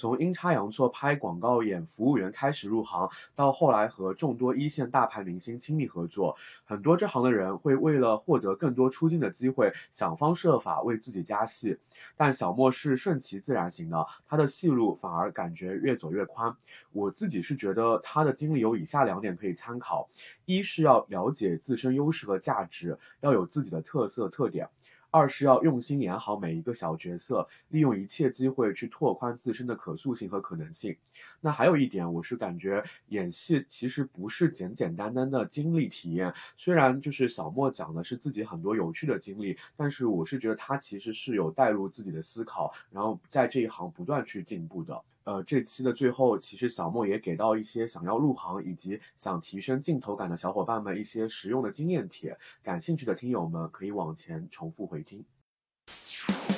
[0.00, 6.34] 从阴差阳错拍广告演服务员开始入行，到后来和众多一线大牌明星亲密合作，
[6.64, 11.76] 很多这行的人会为了获得更多出镜的机会，想方设法为自己加戏。
[12.16, 16.56] 但小莫是顺其自然型的，他的戏路反而感觉越走越宽。
[16.92, 20.08] 我自己是觉得他的经历有以下两点可以参考：
[20.46, 24.66] 一是要了解自身优势和价值，要有自己的特色特点。
[25.10, 30.96] 二是要用心演好每一个小角色，利用一切机会去拓宽自身的可塑性和可能性。
[31.40, 36.32] 那还有一点，我是感觉演戏其实不是简简单单的经历体验。
[36.56, 45.02] 虽然就是小莫讲的是自己很多有趣的经历，但是我是觉得他其实是有带入自己的思考，然后在这一行不断去进步的。
[45.24, 55.24] 呃，这期的最后，其实小莫也给到一些想要入行以及想提升镜头感的小伙伴们一些实用的经验帖，感兴趣的听友们可以往前重复回听。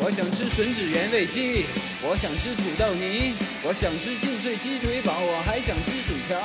[0.01, 1.67] 我想吃吮指原味鸡，
[2.03, 6.39] 我想吃土豆泥，我想吃劲脆鸡腿堡，我还想吃薯条。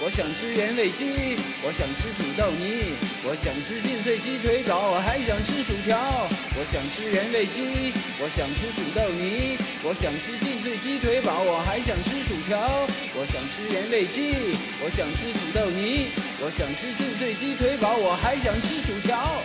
[0.00, 6.28] 我想吃原味鸡，我想吃土豆泥，我想吃劲脆鸡腿堡，我还想吃薯条。
[6.58, 12.86] 我想吃原味鸡，我想吃土豆泥，我想吃劲脆鸡腿堡，我还想吃薯条。
[13.14, 14.34] 我想吃原味鸡，
[14.82, 16.10] 我想吃土豆泥，
[16.42, 19.42] 我想吃劲脆鸡腿堡，我还想吃薯条。